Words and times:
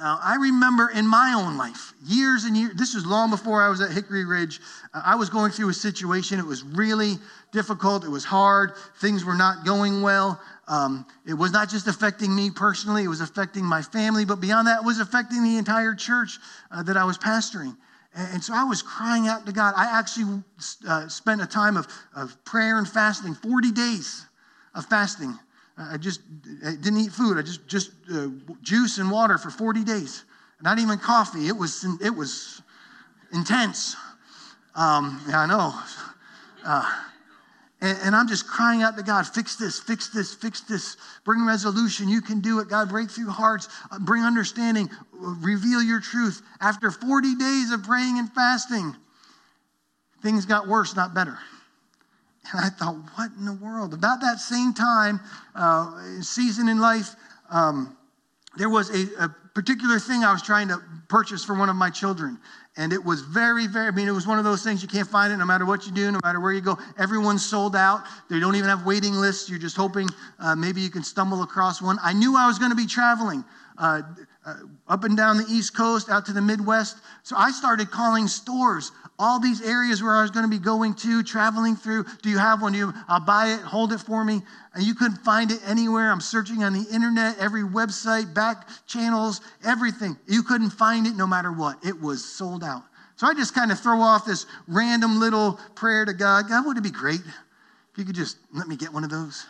Uh, 0.00 0.16
I 0.22 0.36
remember 0.36 0.90
in 0.90 1.06
my 1.06 1.34
own 1.36 1.56
life, 1.56 1.92
years 2.04 2.44
and 2.44 2.56
years, 2.56 2.74
this 2.76 2.94
was 2.94 3.04
long 3.04 3.30
before 3.30 3.60
I 3.62 3.68
was 3.68 3.80
at 3.80 3.90
Hickory 3.90 4.24
Ridge. 4.24 4.60
Uh, 4.94 5.02
I 5.04 5.16
was 5.16 5.28
going 5.28 5.50
through 5.50 5.70
a 5.70 5.74
situation. 5.74 6.38
It 6.38 6.46
was 6.46 6.62
really 6.62 7.14
difficult. 7.50 8.04
It 8.04 8.08
was 8.08 8.24
hard. 8.24 8.74
Things 9.00 9.24
were 9.24 9.34
not 9.34 9.64
going 9.64 10.00
well. 10.00 10.40
Um, 10.68 11.04
it 11.26 11.34
was 11.34 11.50
not 11.50 11.68
just 11.68 11.88
affecting 11.88 12.34
me 12.34 12.50
personally, 12.50 13.02
it 13.04 13.08
was 13.08 13.22
affecting 13.22 13.64
my 13.64 13.82
family, 13.82 14.24
but 14.24 14.40
beyond 14.40 14.68
that, 14.68 14.82
it 14.82 14.84
was 14.84 15.00
affecting 15.00 15.42
the 15.42 15.56
entire 15.56 15.94
church 15.94 16.38
uh, 16.70 16.82
that 16.84 16.96
I 16.96 17.04
was 17.04 17.18
pastoring. 17.18 17.76
And, 18.14 18.34
and, 18.34 18.44
so 18.44 18.52
I 18.54 18.64
was 18.64 18.82
crying 18.82 19.28
out 19.28 19.46
to 19.46 19.52
God. 19.52 19.74
I 19.76 19.98
actually 19.98 20.42
uh, 20.86 21.08
spent 21.08 21.40
a 21.40 21.46
time 21.46 21.76
of, 21.76 21.88
of 22.14 22.44
prayer 22.44 22.78
and 22.78 22.86
fasting, 22.86 23.34
40 23.34 23.72
days 23.72 24.26
of 24.74 24.84
fasting. 24.86 25.38
I 25.78 25.96
just 25.96 26.20
I 26.66 26.72
didn't 26.72 26.98
eat 26.98 27.12
food. 27.12 27.38
I 27.38 27.42
just 27.42 27.66
just 27.68 27.92
uh, 28.12 28.28
juice 28.62 28.98
and 28.98 29.10
water 29.10 29.38
for 29.38 29.50
40 29.50 29.84
days. 29.84 30.24
Not 30.60 30.78
even 30.78 30.98
coffee. 30.98 31.46
It 31.46 31.56
was 31.56 31.86
it 32.02 32.10
was 32.10 32.62
intense. 33.32 33.94
Um, 34.74 35.20
yeah, 35.28 35.40
I 35.40 35.46
know. 35.46 35.74
Uh, 36.64 37.04
and, 37.80 37.98
and, 38.02 38.16
I'm 38.16 38.26
just 38.26 38.46
crying 38.46 38.82
out 38.82 38.96
to 38.96 39.04
God, 39.04 39.26
fix 39.26 39.54
this, 39.54 39.78
fix 39.78 40.08
this, 40.08 40.34
fix 40.34 40.60
this. 40.62 40.96
Bring 41.24 41.46
resolution. 41.46 42.08
You 42.08 42.20
can 42.20 42.40
do 42.40 42.58
it. 42.58 42.68
God, 42.68 42.88
break 42.88 43.08
through 43.08 43.30
hearts. 43.30 43.68
Uh, 43.90 44.00
bring 44.00 44.24
understanding. 44.24 44.90
Reveal 45.12 45.82
your 45.82 46.00
truth. 46.00 46.42
After 46.60 46.90
40 46.90 47.36
days 47.36 47.70
of 47.70 47.84
praying 47.84 48.18
and 48.18 48.32
fasting, 48.32 48.96
things 50.22 50.44
got 50.44 50.66
worse, 50.66 50.96
not 50.96 51.14
better. 51.14 51.38
And 52.52 52.64
I 52.64 52.68
thought, 52.68 52.96
what 53.14 53.30
in 53.38 53.44
the 53.44 53.52
world? 53.52 53.94
About 53.94 54.20
that 54.20 54.38
same 54.38 54.72
time, 54.72 55.20
uh, 55.54 56.20
season 56.22 56.68
in 56.68 56.78
life, 56.78 57.14
um, 57.50 57.96
there 58.56 58.68
was 58.68 58.90
a, 58.90 59.24
a, 59.24 59.34
particular 59.54 59.98
thing 59.98 60.22
I 60.22 60.32
was 60.32 60.40
trying 60.40 60.68
to 60.68 60.80
purchase 61.08 61.44
for 61.44 61.52
one 61.52 61.68
of 61.68 61.74
my 61.74 61.90
children. 61.90 62.38
And 62.76 62.92
it 62.92 63.04
was 63.04 63.22
very, 63.22 63.66
very, 63.66 63.88
I 63.88 63.90
mean, 63.90 64.06
it 64.06 64.12
was 64.12 64.24
one 64.24 64.38
of 64.38 64.44
those 64.44 64.62
things 64.62 64.82
you 64.82 64.88
can't 64.88 65.08
find 65.08 65.32
it 65.32 65.36
no 65.36 65.44
matter 65.44 65.66
what 65.66 65.84
you 65.84 65.90
do, 65.90 66.12
no 66.12 66.20
matter 66.22 66.38
where 66.38 66.52
you 66.52 66.60
go. 66.60 66.78
Everyone's 66.96 67.44
sold 67.44 67.74
out. 67.74 68.04
They 68.30 68.38
don't 68.38 68.54
even 68.54 68.68
have 68.68 68.86
waiting 68.86 69.14
lists. 69.14 69.50
You're 69.50 69.58
just 69.58 69.76
hoping 69.76 70.08
uh, 70.38 70.54
maybe 70.54 70.80
you 70.80 70.90
can 70.90 71.02
stumble 71.02 71.42
across 71.42 71.82
one. 71.82 71.98
I 72.04 72.12
knew 72.12 72.36
I 72.36 72.46
was 72.46 72.56
going 72.56 72.70
to 72.70 72.76
be 72.76 72.86
traveling. 72.86 73.44
Uh, 73.76 74.02
uh, 74.46 74.54
up 74.88 75.04
and 75.04 75.16
down 75.16 75.36
the 75.36 75.46
East 75.50 75.76
Coast, 75.76 76.08
out 76.08 76.24
to 76.26 76.32
the 76.32 76.40
Midwest. 76.40 76.98
So 77.22 77.36
I 77.36 77.50
started 77.50 77.90
calling 77.90 78.28
stores, 78.28 78.92
all 79.18 79.40
these 79.40 79.60
areas 79.60 80.02
where 80.02 80.14
I 80.14 80.22
was 80.22 80.30
going 80.30 80.44
to 80.44 80.50
be 80.50 80.62
going 80.62 80.94
to, 80.94 81.22
traveling 81.22 81.76
through. 81.76 82.04
Do 82.22 82.30
you 82.30 82.38
have 82.38 82.62
one? 82.62 82.72
Do 82.72 82.78
you, 82.78 82.94
I'll 83.08 83.20
buy 83.20 83.48
it, 83.48 83.60
hold 83.60 83.92
it 83.92 83.98
for 83.98 84.24
me. 84.24 84.42
And 84.74 84.84
you 84.84 84.94
couldn't 84.94 85.18
find 85.18 85.50
it 85.50 85.60
anywhere. 85.66 86.10
I'm 86.10 86.20
searching 86.20 86.62
on 86.62 86.72
the 86.72 86.86
internet, 86.92 87.36
every 87.38 87.62
website, 87.62 88.32
back 88.32 88.68
channels, 88.86 89.40
everything. 89.64 90.16
You 90.26 90.42
couldn't 90.42 90.70
find 90.70 91.06
it 91.06 91.16
no 91.16 91.26
matter 91.26 91.52
what. 91.52 91.84
It 91.84 92.00
was 92.00 92.24
sold 92.24 92.62
out. 92.62 92.84
So 93.16 93.26
I 93.26 93.34
just 93.34 93.54
kind 93.54 93.72
of 93.72 93.80
throw 93.80 94.00
off 94.00 94.24
this 94.24 94.46
random 94.68 95.18
little 95.18 95.58
prayer 95.74 96.04
to 96.04 96.12
God. 96.12 96.48
God, 96.48 96.64
would 96.64 96.76
it 96.76 96.84
be 96.84 96.90
great 96.90 97.20
if 97.20 97.98
you 97.98 98.04
could 98.04 98.14
just 98.14 98.36
let 98.54 98.68
me 98.68 98.76
get 98.76 98.92
one 98.92 99.02
of 99.02 99.10
those? 99.10 99.44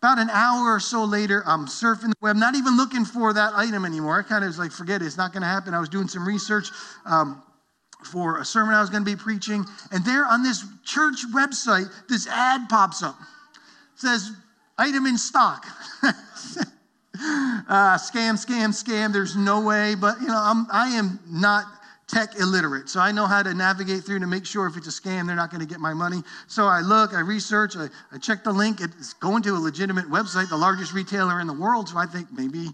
About 0.00 0.18
an 0.18 0.30
hour 0.30 0.74
or 0.74 0.80
so 0.80 1.02
later, 1.02 1.42
I'm 1.44 1.66
surfing 1.66 2.10
the 2.10 2.14
web, 2.20 2.36
not 2.36 2.54
even 2.54 2.76
looking 2.76 3.04
for 3.04 3.32
that 3.32 3.52
item 3.54 3.84
anymore. 3.84 4.20
I 4.20 4.22
kind 4.22 4.44
of 4.44 4.48
was 4.48 4.58
like, 4.58 4.70
forget 4.70 5.02
it, 5.02 5.06
it's 5.06 5.16
not 5.16 5.32
going 5.32 5.42
to 5.42 5.48
happen. 5.48 5.74
I 5.74 5.80
was 5.80 5.88
doing 5.88 6.06
some 6.06 6.26
research 6.26 6.68
um, 7.04 7.42
for 8.04 8.38
a 8.38 8.44
sermon 8.44 8.74
I 8.74 8.80
was 8.80 8.90
going 8.90 9.04
to 9.04 9.10
be 9.10 9.16
preaching. 9.16 9.64
And 9.90 10.04
there 10.04 10.24
on 10.24 10.44
this 10.44 10.64
church 10.84 11.16
website, 11.34 11.90
this 12.08 12.28
ad 12.28 12.68
pops 12.68 13.02
up. 13.02 13.16
It 13.94 14.00
says, 14.00 14.30
item 14.78 15.06
in 15.06 15.18
stock. 15.18 15.66
uh, 16.04 16.14
scam, 17.98 18.38
scam, 18.38 18.68
scam. 18.68 19.12
There's 19.12 19.34
no 19.34 19.60
way. 19.60 19.96
But, 19.96 20.20
you 20.20 20.28
know, 20.28 20.40
I'm, 20.40 20.68
I 20.70 20.90
am 20.90 21.18
not 21.28 21.64
tech 22.08 22.36
illiterate. 22.40 22.88
So 22.88 23.00
I 23.00 23.12
know 23.12 23.26
how 23.26 23.42
to 23.42 23.54
navigate 23.54 24.02
through 24.02 24.18
to 24.20 24.26
make 24.26 24.46
sure 24.46 24.66
if 24.66 24.76
it's 24.76 24.88
a 24.88 24.90
scam, 24.90 25.26
they're 25.26 25.36
not 25.36 25.50
going 25.50 25.60
to 25.60 25.66
get 25.66 25.78
my 25.78 25.94
money. 25.94 26.22
So 26.46 26.64
I 26.64 26.80
look, 26.80 27.12
I 27.12 27.20
research, 27.20 27.76
I, 27.76 27.88
I 28.10 28.18
check 28.18 28.42
the 28.42 28.52
link. 28.52 28.80
It's 28.80 29.12
going 29.14 29.42
to 29.44 29.50
a 29.50 29.60
legitimate 29.60 30.06
website, 30.06 30.48
the 30.48 30.56
largest 30.56 30.94
retailer 30.94 31.40
in 31.40 31.46
the 31.46 31.52
world. 31.52 31.88
So 31.88 31.98
I 31.98 32.06
think 32.06 32.32
maybe 32.32 32.68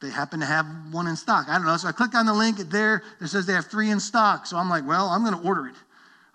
they 0.00 0.10
happen 0.10 0.40
to 0.40 0.46
have 0.46 0.66
one 0.90 1.06
in 1.06 1.16
stock. 1.16 1.48
I 1.48 1.58
don't 1.58 1.66
know. 1.66 1.76
So 1.76 1.88
I 1.88 1.92
click 1.92 2.14
on 2.14 2.26
the 2.26 2.34
link 2.34 2.56
there. 2.70 3.02
It 3.20 3.28
says 3.28 3.46
they 3.46 3.52
have 3.52 3.66
three 3.66 3.90
in 3.90 4.00
stock. 4.00 4.46
So 4.46 4.56
I'm 4.56 4.70
like, 4.70 4.86
well, 4.86 5.06
I'm 5.06 5.22
going 5.22 5.38
to 5.38 5.46
order 5.46 5.68
it. 5.68 5.76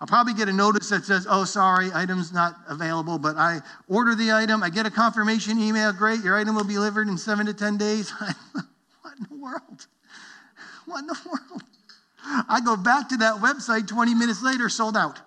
I'll 0.00 0.06
probably 0.06 0.32
get 0.32 0.48
a 0.48 0.52
notice 0.52 0.88
that 0.90 1.04
says, 1.04 1.26
oh, 1.28 1.44
sorry, 1.44 1.90
item's 1.92 2.32
not 2.32 2.54
available. 2.68 3.18
But 3.18 3.36
I 3.36 3.60
order 3.88 4.14
the 4.14 4.30
item. 4.30 4.62
I 4.62 4.70
get 4.70 4.86
a 4.86 4.92
confirmation 4.92 5.58
email. 5.58 5.92
Great, 5.92 6.22
your 6.22 6.38
item 6.38 6.54
will 6.54 6.64
be 6.64 6.74
delivered 6.74 7.08
in 7.08 7.18
seven 7.18 7.46
to 7.46 7.54
10 7.54 7.76
days. 7.78 8.10
what 9.02 9.14
in 9.18 9.26
the 9.28 9.36
world? 9.36 9.86
What 10.86 11.00
in 11.00 11.06
the 11.08 11.18
world? 11.26 11.62
I 12.48 12.60
go 12.64 12.76
back 12.76 13.08
to 13.10 13.16
that 13.18 13.36
website 13.36 13.88
20 13.88 14.14
minutes 14.14 14.42
later, 14.42 14.68
sold 14.68 14.96
out. 14.96 15.18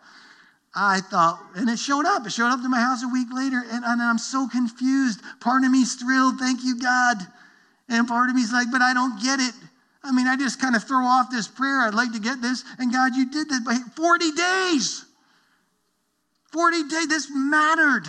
I 0.73 1.01
thought, 1.01 1.41
and 1.55 1.69
it 1.69 1.79
showed 1.79 2.05
up. 2.05 2.25
It 2.25 2.31
showed 2.31 2.47
up 2.47 2.61
to 2.61 2.69
my 2.69 2.79
house 2.79 3.03
a 3.03 3.07
week 3.07 3.27
later, 3.33 3.61
and, 3.69 3.83
and 3.83 4.01
I'm 4.01 4.17
so 4.17 4.47
confused. 4.47 5.19
Part 5.41 5.65
of 5.65 5.71
me's 5.71 5.95
thrilled, 5.95 6.39
thank 6.39 6.63
you, 6.63 6.79
God. 6.79 7.17
And 7.89 8.07
part 8.07 8.29
of 8.29 8.35
me's 8.35 8.53
like, 8.53 8.71
but 8.71 8.81
I 8.81 8.93
don't 8.93 9.21
get 9.21 9.39
it. 9.39 9.53
I 10.03 10.11
mean, 10.11 10.27
I 10.27 10.35
just 10.35 10.61
kind 10.61 10.75
of 10.75 10.83
throw 10.83 11.03
off 11.03 11.29
this 11.29 11.47
prayer. 11.47 11.81
I'd 11.81 11.93
like 11.93 12.13
to 12.13 12.19
get 12.19 12.41
this. 12.41 12.63
And 12.79 12.91
God, 12.91 13.15
you 13.15 13.29
did 13.29 13.49
this. 13.49 13.59
But 13.59 13.75
40 13.95 14.31
days. 14.31 15.05
40 16.51 16.83
days. 16.87 17.07
This 17.07 17.27
mattered. 17.31 18.07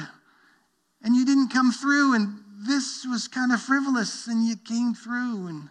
And 1.02 1.14
you 1.14 1.26
didn't 1.26 1.48
come 1.48 1.70
through. 1.70 2.14
And 2.14 2.38
this 2.66 3.04
was 3.04 3.28
kind 3.28 3.52
of 3.52 3.60
frivolous. 3.60 4.26
And 4.26 4.46
you 4.46 4.56
came 4.56 4.94
through. 4.94 5.48
And 5.48 5.68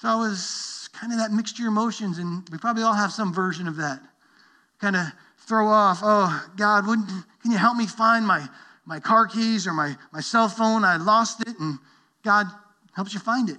so 0.00 0.08
I 0.08 0.14
was 0.14 0.88
kind 0.94 1.12
of 1.12 1.18
that 1.18 1.30
mixture 1.30 1.64
of 1.64 1.72
emotions, 1.72 2.16
and 2.16 2.48
we 2.50 2.56
probably 2.56 2.82
all 2.82 2.94
have 2.94 3.12
some 3.12 3.34
version 3.34 3.68
of 3.68 3.76
that. 3.76 4.00
Kind 4.80 4.96
of 4.96 5.06
throw 5.46 5.66
off, 5.68 6.00
oh, 6.02 6.48
God, 6.56 6.86
wouldn't, 6.86 7.08
can 7.42 7.50
you 7.50 7.58
help 7.58 7.76
me 7.76 7.86
find 7.86 8.26
my, 8.26 8.48
my 8.86 8.98
car 8.98 9.26
keys 9.26 9.66
or 9.66 9.74
my, 9.74 9.94
my 10.10 10.20
cell 10.20 10.48
phone? 10.48 10.84
I 10.84 10.96
lost 10.96 11.42
it, 11.42 11.54
and 11.60 11.78
God 12.24 12.46
helps 12.96 13.12
you 13.12 13.20
find 13.20 13.50
it. 13.50 13.58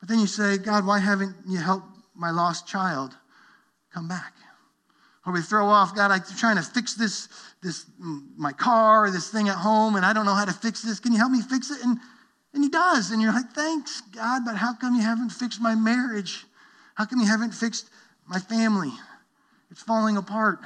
But 0.00 0.08
then 0.08 0.18
you 0.18 0.26
say, 0.26 0.56
God, 0.56 0.86
why 0.86 0.98
haven't 0.98 1.36
you 1.46 1.58
helped 1.58 1.88
my 2.14 2.30
lost 2.30 2.66
child 2.66 3.14
come 3.92 4.08
back? 4.08 4.32
Or 5.26 5.32
we 5.34 5.42
throw 5.42 5.66
off, 5.66 5.94
God, 5.94 6.10
I'm 6.10 6.22
trying 6.38 6.56
to 6.56 6.62
fix 6.62 6.94
this, 6.94 7.28
this 7.62 7.84
my 7.98 8.52
car, 8.52 9.04
or 9.04 9.10
this 9.10 9.28
thing 9.28 9.50
at 9.50 9.56
home, 9.56 9.96
and 9.96 10.06
I 10.06 10.14
don't 10.14 10.24
know 10.24 10.34
how 10.34 10.46
to 10.46 10.54
fix 10.54 10.80
this. 10.80 11.00
Can 11.00 11.12
you 11.12 11.18
help 11.18 11.32
me 11.32 11.42
fix 11.42 11.70
it? 11.70 11.84
And 11.84 11.98
and 12.54 12.62
he 12.62 12.70
does. 12.70 13.10
And 13.10 13.20
you're 13.20 13.32
like, 13.32 13.50
thanks, 13.50 14.00
God, 14.00 14.42
but 14.46 14.56
how 14.56 14.74
come 14.74 14.94
you 14.94 15.02
haven't 15.02 15.30
fixed 15.30 15.60
my 15.60 15.74
marriage? 15.74 16.46
How 16.94 17.04
come 17.04 17.20
you 17.20 17.26
haven't 17.26 17.52
fixed 17.52 17.90
my 18.26 18.38
family? 18.38 18.92
It's 19.70 19.82
falling 19.82 20.16
apart. 20.16 20.60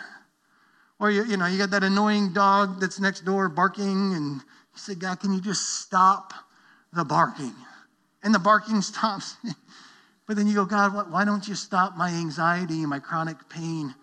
Or 1.01 1.11
you, 1.11 1.25
you 1.25 1.37
know, 1.37 1.47
you 1.47 1.57
got 1.57 1.71
that 1.71 1.85
annoying 1.85 2.33
dog 2.33 2.81
that's 2.81 3.01
next 3.01 3.25
door 3.25 3.49
barking, 3.49 4.15
and 4.15 4.35
you 4.35 4.77
say, 4.77 4.95
God, 4.95 5.21
can 5.21 5.33
you 5.33 5.41
just 5.41 5.81
stop 5.81 6.35
the 6.93 7.05
barking? 7.05 7.55
And 8.23 8.35
the 8.35 8.39
barking 8.39 8.83
stops. 8.83 9.37
but 10.27 10.37
then 10.37 10.47
you 10.47 10.55
go, 10.55 10.67
God, 10.67 11.11
why 11.11 11.25
don't 11.25 11.49
you 11.49 11.55
stop 11.55 11.97
my 11.97 12.11
anxiety 12.11 12.85
my 12.85 12.99
chronic 12.99 13.37
pain, 13.49 13.95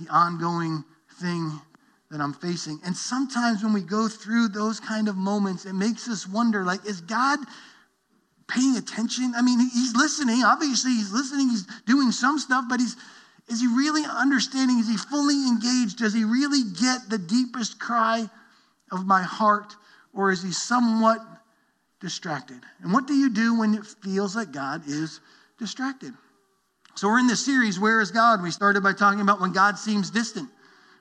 the 0.00 0.08
ongoing 0.10 0.84
thing 1.20 1.60
that 2.10 2.20
I'm 2.20 2.32
facing. 2.32 2.78
And 2.84 2.96
sometimes 2.96 3.64
when 3.64 3.72
we 3.72 3.82
go 3.82 4.08
through 4.08 4.48
those 4.48 4.78
kind 4.78 5.08
of 5.08 5.16
moments, 5.16 5.64
it 5.66 5.72
makes 5.72 6.08
us 6.08 6.26
wonder 6.26 6.64
like, 6.64 6.84
is 6.86 7.00
God 7.00 7.38
paying 8.48 8.76
attention? 8.76 9.32
I 9.36 9.42
mean, 9.42 9.58
he's 9.58 9.94
listening. 9.94 10.42
Obviously, 10.44 10.92
he's 10.92 11.12
listening. 11.12 11.50
He's 11.50 11.66
doing 11.86 12.12
some 12.12 12.38
stuff, 12.38 12.66
but 12.68 12.80
he's 12.80 12.96
is 13.48 13.60
he 13.60 13.68
really 13.68 14.02
understanding? 14.04 14.78
Is 14.80 14.88
he 14.88 14.96
fully 14.96 15.46
engaged? 15.46 15.98
Does 15.98 16.12
he 16.12 16.24
really 16.24 16.62
get 16.64 17.08
the 17.08 17.18
deepest 17.18 17.78
cry 17.78 18.28
of 18.90 19.06
my 19.06 19.22
heart? 19.22 19.76
Or 20.12 20.32
is 20.32 20.42
he 20.42 20.50
somewhat 20.50 21.20
distracted? 22.00 22.60
And 22.82 22.92
what 22.92 23.06
do 23.06 23.14
you 23.14 23.30
do 23.30 23.58
when 23.58 23.74
it 23.74 23.86
feels 23.86 24.34
like 24.34 24.50
God 24.50 24.82
is 24.88 25.20
distracted? 25.58 26.12
So 26.96 27.08
we're 27.08 27.20
in 27.20 27.26
this 27.26 27.44
series, 27.44 27.78
Where 27.78 28.00
is 28.00 28.10
God? 28.10 28.42
We 28.42 28.50
started 28.50 28.82
by 28.82 28.94
talking 28.94 29.20
about 29.20 29.40
when 29.40 29.52
God 29.52 29.78
seems 29.78 30.10
distant. 30.10 30.48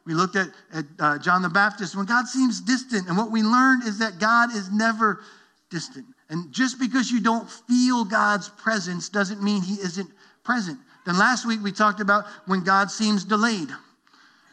We 0.05 0.13
looked 0.13 0.35
at, 0.35 0.49
at 0.73 0.85
uh, 0.99 1.17
John 1.17 1.41
the 1.41 1.49
Baptist 1.49 1.95
when 1.95 2.05
God 2.05 2.27
seems 2.27 2.61
distant. 2.61 3.07
And 3.07 3.17
what 3.17 3.31
we 3.31 3.41
learned 3.41 3.83
is 3.83 3.99
that 3.99 4.19
God 4.19 4.55
is 4.55 4.71
never 4.71 5.21
distant. 5.69 6.05
And 6.29 6.51
just 6.51 6.79
because 6.79 7.11
you 7.11 7.21
don't 7.21 7.49
feel 7.49 8.05
God's 8.05 8.49
presence 8.49 9.09
doesn't 9.09 9.41
mean 9.41 9.61
he 9.61 9.75
isn't 9.75 10.09
present. 10.43 10.79
Then 11.05 11.17
last 11.17 11.45
week 11.45 11.59
we 11.63 11.71
talked 11.71 11.99
about 11.99 12.25
when 12.45 12.63
God 12.63 12.91
seems 12.91 13.23
delayed. 13.23 13.69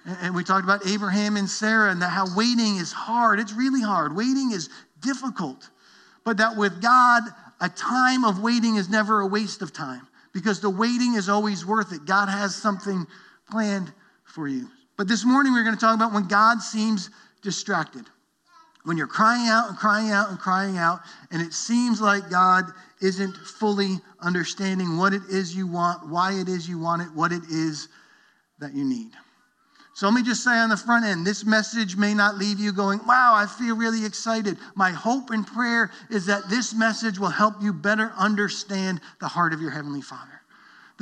And 0.05 0.35
we 0.35 0.43
talked 0.43 0.65
about 0.65 0.87
Abraham 0.87 1.37
and 1.37 1.49
Sarah 1.49 1.91
and 1.91 2.03
how 2.03 2.27
waiting 2.37 2.77
is 2.77 2.93
hard. 2.93 3.39
It's 3.39 3.53
really 3.53 3.83
hard. 3.83 4.17
Waiting 4.17 4.51
is 4.53 4.69
difficult. 5.01 5.69
But 6.25 6.39
that 6.39 6.57
with 6.57 6.83
God, 6.83 7.23
a 7.61 7.69
time 7.69 8.25
of 8.25 8.43
waiting 8.43 8.77
is 8.77 8.89
never 8.89 9.21
a 9.21 9.27
waste 9.27 9.63
of 9.63 9.73
time 9.73 10.07
because 10.33 10.61
the 10.61 10.71
waiting 10.71 11.15
is 11.15 11.29
always 11.29 11.65
worth 11.65 11.93
it. 11.93 12.05
God 12.05 12.29
has 12.29 12.55
something 12.55 13.07
planned 13.51 13.93
for 14.25 14.49
you. 14.49 14.69
But 14.97 15.09
this 15.09 15.25
morning 15.25 15.53
we're 15.53 15.65
going 15.65 15.75
to 15.75 15.81
talk 15.81 15.95
about 15.95 16.13
when 16.13 16.29
God 16.29 16.61
seems 16.61 17.11
distracted. 17.43 18.07
when 18.85 18.97
you're 18.97 19.07
crying 19.07 19.49
out 19.49 19.69
and 19.69 19.79
crying 19.79 20.11
out 20.11 20.31
and 20.31 20.39
crying 20.39 20.77
out, 20.77 21.01
and 21.31 21.41
it 21.41 21.53
seems 21.53 22.01
like 22.01 22.31
God 22.31 22.65
isn't 23.01 23.37
fully 23.37 24.01
understanding 24.21 24.97
what 24.97 25.13
it 25.13 25.23
is 25.29 25.55
you 25.55 25.67
want, 25.67 26.09
why 26.09 26.33
it 26.33 26.49
is 26.49 26.69
you 26.69 26.79
want 26.79 27.03
it, 27.03 27.09
what 27.15 27.33
it 27.33 27.43
is 27.49 27.89
that 28.59 28.75
you 28.75 28.85
need. 28.85 29.13
So 29.95 30.07
let 30.07 30.15
me 30.15 30.23
just 30.23 30.43
say 30.43 30.53
on 30.53 30.71
the 30.71 30.77
front 30.77 31.05
end 31.05 31.27
this 31.27 31.45
message 31.45 31.97
may 31.97 32.15
not 32.15 32.39
leave 32.39 32.59
you 32.59 32.73
going, 32.73 32.99
wow, 33.07 33.35
I 33.37 33.47
feel 33.47 33.77
really 33.77 34.05
excited. 34.05 34.57
My 34.75 34.91
hope 34.91 35.31
and 35.31 35.47
prayer 35.47 35.91
is 36.11 36.27
that 36.27 36.49
this 36.49 36.75
message 36.75 37.19
will 37.19 37.29
help 37.29 37.63
you 37.63 37.73
better 37.73 38.13
understand 38.17 39.01
the 39.21 39.29
heart 39.29 39.53
of 39.53 39.61
your 39.61 39.71
Heavenly 39.71 40.03
Father. 40.03 40.32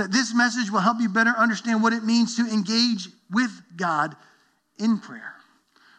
That 0.01 0.11
this 0.11 0.35
message 0.35 0.71
will 0.71 0.81
help 0.81 0.99
you 0.99 1.11
better 1.11 1.35
understand 1.37 1.83
what 1.83 1.93
it 1.93 2.05
means 2.05 2.35
to 2.37 2.47
engage 2.51 3.11
with 3.31 3.51
God 3.77 4.17
in 4.79 4.97
prayer. 4.97 5.35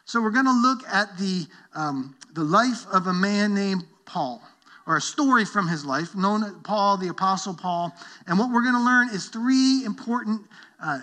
So 0.06 0.20
we're 0.20 0.32
going 0.32 0.46
to 0.46 0.60
look 0.60 0.80
at 0.88 1.20
the, 1.20 1.46
um, 1.76 2.16
the 2.34 2.44
life 2.44 2.88
of 2.92 3.06
a 3.06 3.14
man 3.14 3.54
named 3.54 3.84
Paul, 4.06 4.42
or 4.88 4.98
a 4.98 5.02
story 5.02 5.46
from 5.46 5.68
his 5.68 5.86
life, 5.86 6.16
known 6.16 6.44
as 6.44 6.52
Paul, 6.64 6.98
the 6.98 7.10
Apostle 7.10 7.54
Paul. 7.54 7.94
And 8.26 8.40
what 8.40 8.50
we're 8.52 8.64
going 8.64 8.74
to 8.74 8.84
learn 8.84 9.10
is 9.10 9.28
three 9.28 9.84
important 9.86 10.48
uh, 10.84 11.02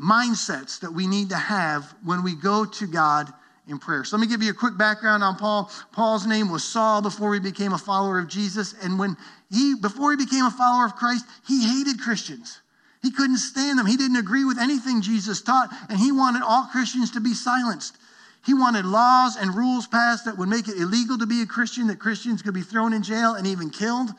mindsets 0.00 0.78
that 0.82 0.92
we 0.92 1.08
need 1.08 1.30
to 1.30 1.36
have 1.36 1.96
when 2.04 2.22
we 2.22 2.36
go 2.36 2.64
to 2.64 2.86
God 2.86 3.32
in 3.68 3.78
prayer. 3.78 4.04
So 4.04 4.16
let 4.16 4.20
me 4.20 4.28
give 4.28 4.42
you 4.42 4.50
a 4.50 4.54
quick 4.54 4.78
background 4.78 5.24
on 5.24 5.36
Paul. 5.36 5.70
Paul's 5.92 6.26
name 6.26 6.50
was 6.50 6.62
Saul 6.62 7.02
before 7.02 7.34
he 7.34 7.40
became 7.40 7.72
a 7.72 7.78
follower 7.78 8.18
of 8.18 8.28
Jesus. 8.28 8.74
And 8.82 8.98
when 8.98 9.16
he, 9.50 9.74
before 9.74 10.12
he 10.12 10.16
became 10.16 10.44
a 10.44 10.50
follower 10.50 10.86
of 10.86 10.94
Christ, 10.94 11.24
he 11.46 11.66
hated 11.66 12.00
Christians. 12.00 12.60
He 13.02 13.10
couldn't 13.10 13.38
stand 13.38 13.78
them. 13.78 13.86
He 13.86 13.96
didn't 13.96 14.16
agree 14.16 14.44
with 14.44 14.58
anything 14.58 15.00
Jesus 15.00 15.40
taught, 15.42 15.68
and 15.88 15.98
he 15.98 16.10
wanted 16.10 16.42
all 16.42 16.68
Christians 16.72 17.12
to 17.12 17.20
be 17.20 17.34
silenced. 17.34 17.96
He 18.44 18.54
wanted 18.54 18.84
laws 18.84 19.36
and 19.36 19.54
rules 19.54 19.86
passed 19.86 20.24
that 20.24 20.38
would 20.38 20.48
make 20.48 20.68
it 20.68 20.76
illegal 20.76 21.18
to 21.18 21.26
be 21.26 21.42
a 21.42 21.46
Christian, 21.46 21.88
that 21.88 21.98
Christians 21.98 22.42
could 22.42 22.54
be 22.54 22.62
thrown 22.62 22.92
in 22.92 23.02
jail 23.02 23.34
and 23.34 23.46
even 23.46 23.70
killed. 23.70 24.10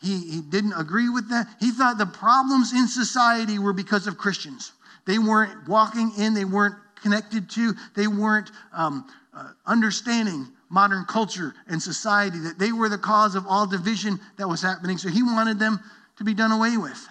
He, 0.00 0.18
he 0.30 0.40
didn't 0.40 0.72
agree 0.74 1.08
with 1.08 1.28
that. 1.30 1.46
He 1.60 1.70
thought 1.70 1.98
the 1.98 2.06
problems 2.06 2.72
in 2.72 2.88
society 2.88 3.58
were 3.58 3.72
because 3.72 4.06
of 4.06 4.18
Christians. 4.18 4.72
They 5.06 5.18
weren't 5.18 5.68
walking 5.68 6.12
in, 6.18 6.34
they 6.34 6.44
weren't 6.44 6.76
connected 7.06 7.48
to, 7.48 7.72
they 7.94 8.08
weren't 8.08 8.50
um, 8.72 9.06
uh, 9.32 9.50
understanding 9.64 10.48
modern 10.70 11.04
culture 11.04 11.54
and 11.68 11.80
society, 11.80 12.40
that 12.40 12.58
they 12.58 12.72
were 12.72 12.88
the 12.88 12.98
cause 12.98 13.36
of 13.36 13.46
all 13.46 13.64
division 13.64 14.18
that 14.38 14.48
was 14.48 14.60
happening. 14.60 14.98
So 14.98 15.08
he 15.08 15.22
wanted 15.22 15.60
them 15.60 15.78
to 16.18 16.24
be 16.24 16.34
done 16.34 16.50
away 16.50 16.76
with. 16.76 17.08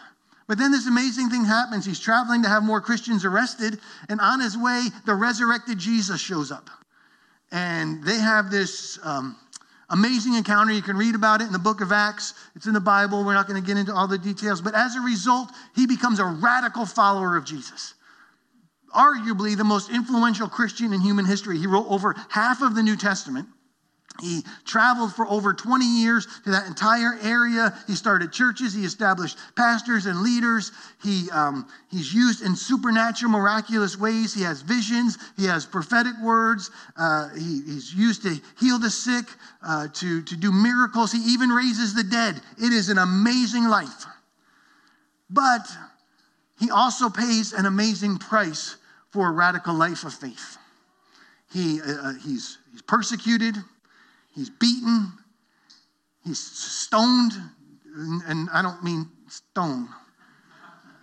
But 0.48 0.58
then 0.58 0.74
this 0.74 0.86
amazing 0.86 1.30
thing 1.30 1.46
happens. 1.46 1.86
He's 1.86 2.02
traveling 2.02 2.44
to 2.44 2.50
have 2.50 2.62
more 2.62 2.82
Christians 2.82 3.24
arrested, 3.24 3.80
and 4.10 4.20
on 4.20 4.42
his 4.42 4.58
way, 4.58 4.84
the 5.06 5.16
resurrected 5.16 5.80
Jesus 5.80 6.20
shows 6.20 6.52
up. 6.52 6.70
And 7.54 8.04
they 8.04 8.18
have 8.18 8.52
this 8.52 9.00
um, 9.02 9.38
amazing 9.90 10.34
encounter. 10.34 10.74
You 10.74 10.82
can 10.82 10.98
read 10.98 11.16
about 11.16 11.40
it 11.40 11.46
in 11.46 11.54
the 11.54 11.60
book 11.60 11.80
of 11.80 11.94
Acts. 11.94 12.34
It's 12.54 12.68
in 12.68 12.74
the 12.74 12.82
Bible. 12.82 13.24
We're 13.24 13.34
not 13.34 13.48
going 13.48 13.62
to 13.62 13.66
get 13.66 13.78
into 13.78 13.94
all 13.94 14.10
the 14.10 14.18
details. 14.18 14.60
But 14.60 14.76
as 14.76 14.98
a 14.98 15.00
result, 15.02 15.52
he 15.74 15.88
becomes 15.88 16.20
a 16.20 16.26
radical 16.26 16.86
follower 16.86 17.38
of 17.38 17.46
Jesus. 17.46 17.95
Arguably 18.96 19.58
the 19.58 19.64
most 19.64 19.92
influential 19.92 20.48
Christian 20.48 20.94
in 20.94 21.02
human 21.02 21.26
history. 21.26 21.58
He 21.58 21.68
wrote 21.68 21.88
over 21.90 22.16
half 22.30 22.62
of 22.62 22.76
the 22.76 22.82
New 22.82 22.96
Testament. 22.96 23.48
He 24.22 24.44
traveled 24.64 25.14
for 25.14 25.28
over 25.28 25.54
20 25.54 25.86
years 25.86 26.26
to 26.46 26.52
that 26.52 26.68
entire 26.68 27.18
area. 27.22 27.78
He 27.86 27.96
started 27.96 28.32
churches. 28.32 28.74
He 28.74 28.86
established 28.86 29.38
pastors 29.56 30.06
and 30.06 30.22
leaders. 30.22 30.72
He, 31.04 31.30
um, 31.32 31.68
he's 31.90 32.14
used 32.14 32.42
in 32.42 32.56
supernatural, 32.56 33.32
miraculous 33.32 33.98
ways. 34.00 34.34
He 34.34 34.44
has 34.44 34.62
visions. 34.62 35.18
He 35.36 35.46
has 35.46 35.66
prophetic 35.66 36.14
words. 36.24 36.72
Uh, 36.96 37.30
he, 37.36 37.62
he's 37.66 37.94
used 37.94 38.24
to 38.24 38.40
heal 38.58 38.80
the 38.80 38.90
sick, 38.90 39.26
uh, 39.68 39.90
to, 39.94 40.22
to 40.22 40.38
do 40.38 40.52
miracles. 40.52 41.12
He 41.12 41.20
even 41.34 41.50
raises 41.50 41.94
the 41.94 42.04
dead. 42.04 42.40
It 42.58 42.72
is 42.72 42.90
an 42.90 42.98
amazing 42.98 43.66
life. 43.66 44.06
But 45.30 45.68
he 46.60 46.72
also 46.72 47.10
pays 47.10 47.52
an 47.52 47.66
amazing 47.66 48.18
price 48.18 48.78
for 49.16 49.30
a 49.30 49.32
radical 49.32 49.74
life 49.74 50.04
of 50.04 50.14
faith. 50.14 50.58
He, 51.52 51.80
uh, 51.82 51.86
uh 51.86 52.14
he's, 52.16 52.58
he's 52.72 52.82
persecuted. 52.82 53.56
He's 54.36 54.50
beaten, 54.50 55.14
he's 56.26 56.40
stoned, 56.40 57.32
and 57.96 58.50
I 58.54 58.62
don't 58.62 58.84
mean 58.84 59.08
stone. 59.30 59.88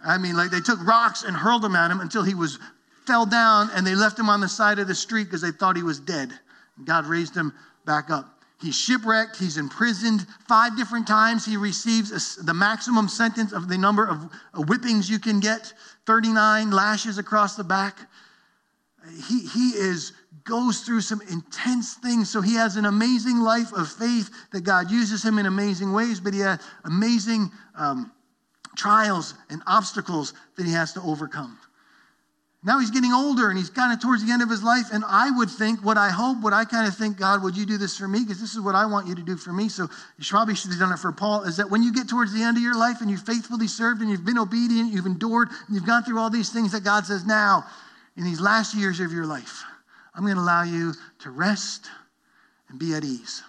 I 0.04 0.18
mean, 0.18 0.36
like 0.36 0.50
they 0.50 0.60
took 0.60 0.86
rocks 0.86 1.22
and 1.22 1.34
hurled 1.34 1.62
them 1.62 1.74
at 1.74 1.90
him 1.90 2.00
until 2.00 2.22
he 2.22 2.34
was 2.34 2.58
fell 3.06 3.24
down, 3.24 3.70
and 3.74 3.86
they 3.86 3.94
left 3.94 4.18
him 4.18 4.28
on 4.28 4.42
the 4.42 4.48
side 4.48 4.78
of 4.78 4.86
the 4.86 4.94
street 4.94 5.24
because 5.24 5.40
they 5.40 5.50
thought 5.50 5.76
he 5.76 5.82
was 5.82 5.98
dead. 5.98 6.30
God 6.84 7.06
raised 7.06 7.34
him 7.34 7.54
back 7.86 8.10
up. 8.10 8.31
He's 8.62 8.76
shipwrecked. 8.76 9.36
He's 9.36 9.58
imprisoned 9.58 10.26
five 10.46 10.76
different 10.76 11.06
times. 11.06 11.44
He 11.44 11.56
receives 11.56 12.38
a, 12.38 12.44
the 12.44 12.54
maximum 12.54 13.08
sentence 13.08 13.52
of 13.52 13.68
the 13.68 13.76
number 13.76 14.06
of 14.06 14.30
whippings 14.54 15.10
you 15.10 15.18
can 15.18 15.40
get 15.40 15.72
39 16.06 16.70
lashes 16.70 17.18
across 17.18 17.56
the 17.56 17.64
back. 17.64 17.98
He, 19.28 19.40
he 19.46 19.70
is 19.70 20.12
goes 20.44 20.80
through 20.80 21.00
some 21.00 21.20
intense 21.30 21.94
things. 21.94 22.30
So 22.30 22.40
he 22.40 22.54
has 22.54 22.76
an 22.76 22.84
amazing 22.84 23.38
life 23.38 23.72
of 23.72 23.88
faith 23.88 24.30
that 24.52 24.62
God 24.62 24.90
uses 24.90 25.24
him 25.24 25.38
in 25.38 25.46
amazing 25.46 25.92
ways, 25.92 26.20
but 26.20 26.34
he 26.34 26.40
has 26.40 26.60
amazing 26.84 27.50
um, 27.76 28.12
trials 28.76 29.34
and 29.50 29.62
obstacles 29.66 30.34
that 30.56 30.66
he 30.66 30.72
has 30.72 30.92
to 30.94 31.02
overcome. 31.02 31.58
Now 32.64 32.78
he's 32.78 32.92
getting 32.92 33.12
older 33.12 33.50
and 33.50 33.58
he's 33.58 33.70
kind 33.70 33.92
of 33.92 34.00
towards 34.00 34.24
the 34.24 34.32
end 34.32 34.40
of 34.40 34.48
his 34.48 34.62
life. 34.62 34.86
And 34.92 35.02
I 35.04 35.30
would 35.32 35.50
think, 35.50 35.84
what 35.84 35.98
I 35.98 36.10
hope, 36.10 36.40
what 36.42 36.52
I 36.52 36.64
kind 36.64 36.86
of 36.86 36.96
think, 36.96 37.16
God, 37.16 37.42
would 37.42 37.56
you 37.56 37.66
do 37.66 37.76
this 37.76 37.98
for 37.98 38.06
me? 38.06 38.20
Because 38.20 38.40
this 38.40 38.54
is 38.54 38.60
what 38.60 38.76
I 38.76 38.86
want 38.86 39.08
you 39.08 39.16
to 39.16 39.22
do 39.22 39.36
for 39.36 39.52
me. 39.52 39.68
So 39.68 39.88
you 40.16 40.24
probably 40.28 40.54
should 40.54 40.70
have 40.70 40.78
done 40.78 40.92
it 40.92 41.00
for 41.00 41.10
Paul. 41.10 41.42
Is 41.42 41.56
that 41.56 41.70
when 41.70 41.82
you 41.82 41.92
get 41.92 42.08
towards 42.08 42.32
the 42.32 42.42
end 42.42 42.56
of 42.56 42.62
your 42.62 42.78
life 42.78 43.00
and 43.00 43.10
you've 43.10 43.26
faithfully 43.26 43.66
served 43.66 44.00
and 44.00 44.08
you've 44.08 44.24
been 44.24 44.38
obedient, 44.38 44.92
you've 44.92 45.06
endured, 45.06 45.48
and 45.48 45.74
you've 45.74 45.86
gone 45.86 46.04
through 46.04 46.20
all 46.20 46.30
these 46.30 46.50
things 46.50 46.70
that 46.70 46.84
God 46.84 47.04
says, 47.04 47.26
now, 47.26 47.64
in 48.16 48.22
these 48.22 48.40
last 48.40 48.76
years 48.76 49.00
of 49.00 49.10
your 49.10 49.26
life, 49.26 49.64
I'm 50.14 50.22
going 50.22 50.36
to 50.36 50.42
allow 50.42 50.62
you 50.62 50.92
to 51.20 51.30
rest 51.30 51.88
and 52.68 52.78
be 52.78 52.94
at 52.94 53.02
ease. 53.02 53.42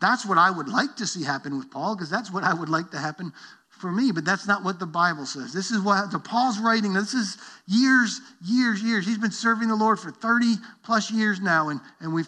That's 0.00 0.24
what 0.24 0.38
I 0.38 0.50
would 0.50 0.68
like 0.68 0.96
to 0.96 1.06
see 1.06 1.24
happen 1.24 1.56
with 1.56 1.70
Paul, 1.70 1.96
because 1.96 2.10
that's 2.10 2.30
what 2.30 2.44
I 2.44 2.54
would 2.54 2.68
like 2.68 2.90
to 2.92 2.98
happen 2.98 3.32
for 3.80 3.90
me, 3.90 4.12
but 4.12 4.24
that's 4.24 4.46
not 4.46 4.64
what 4.64 4.78
the 4.78 4.86
Bible 4.86 5.26
says. 5.26 5.52
This 5.52 5.70
is 5.70 5.80
what 5.80 6.10
the 6.10 6.18
Paul's 6.18 6.58
writing. 6.58 6.92
This 6.92 7.14
is 7.14 7.38
years, 7.66 8.20
years, 8.42 8.82
years. 8.82 9.06
He's 9.06 9.18
been 9.18 9.30
serving 9.30 9.68
the 9.68 9.74
Lord 9.74 9.98
for 9.98 10.10
30 10.10 10.54
plus 10.82 11.10
years 11.10 11.40
now, 11.40 11.68
and, 11.68 11.80
and 12.00 12.12
we 12.12 12.22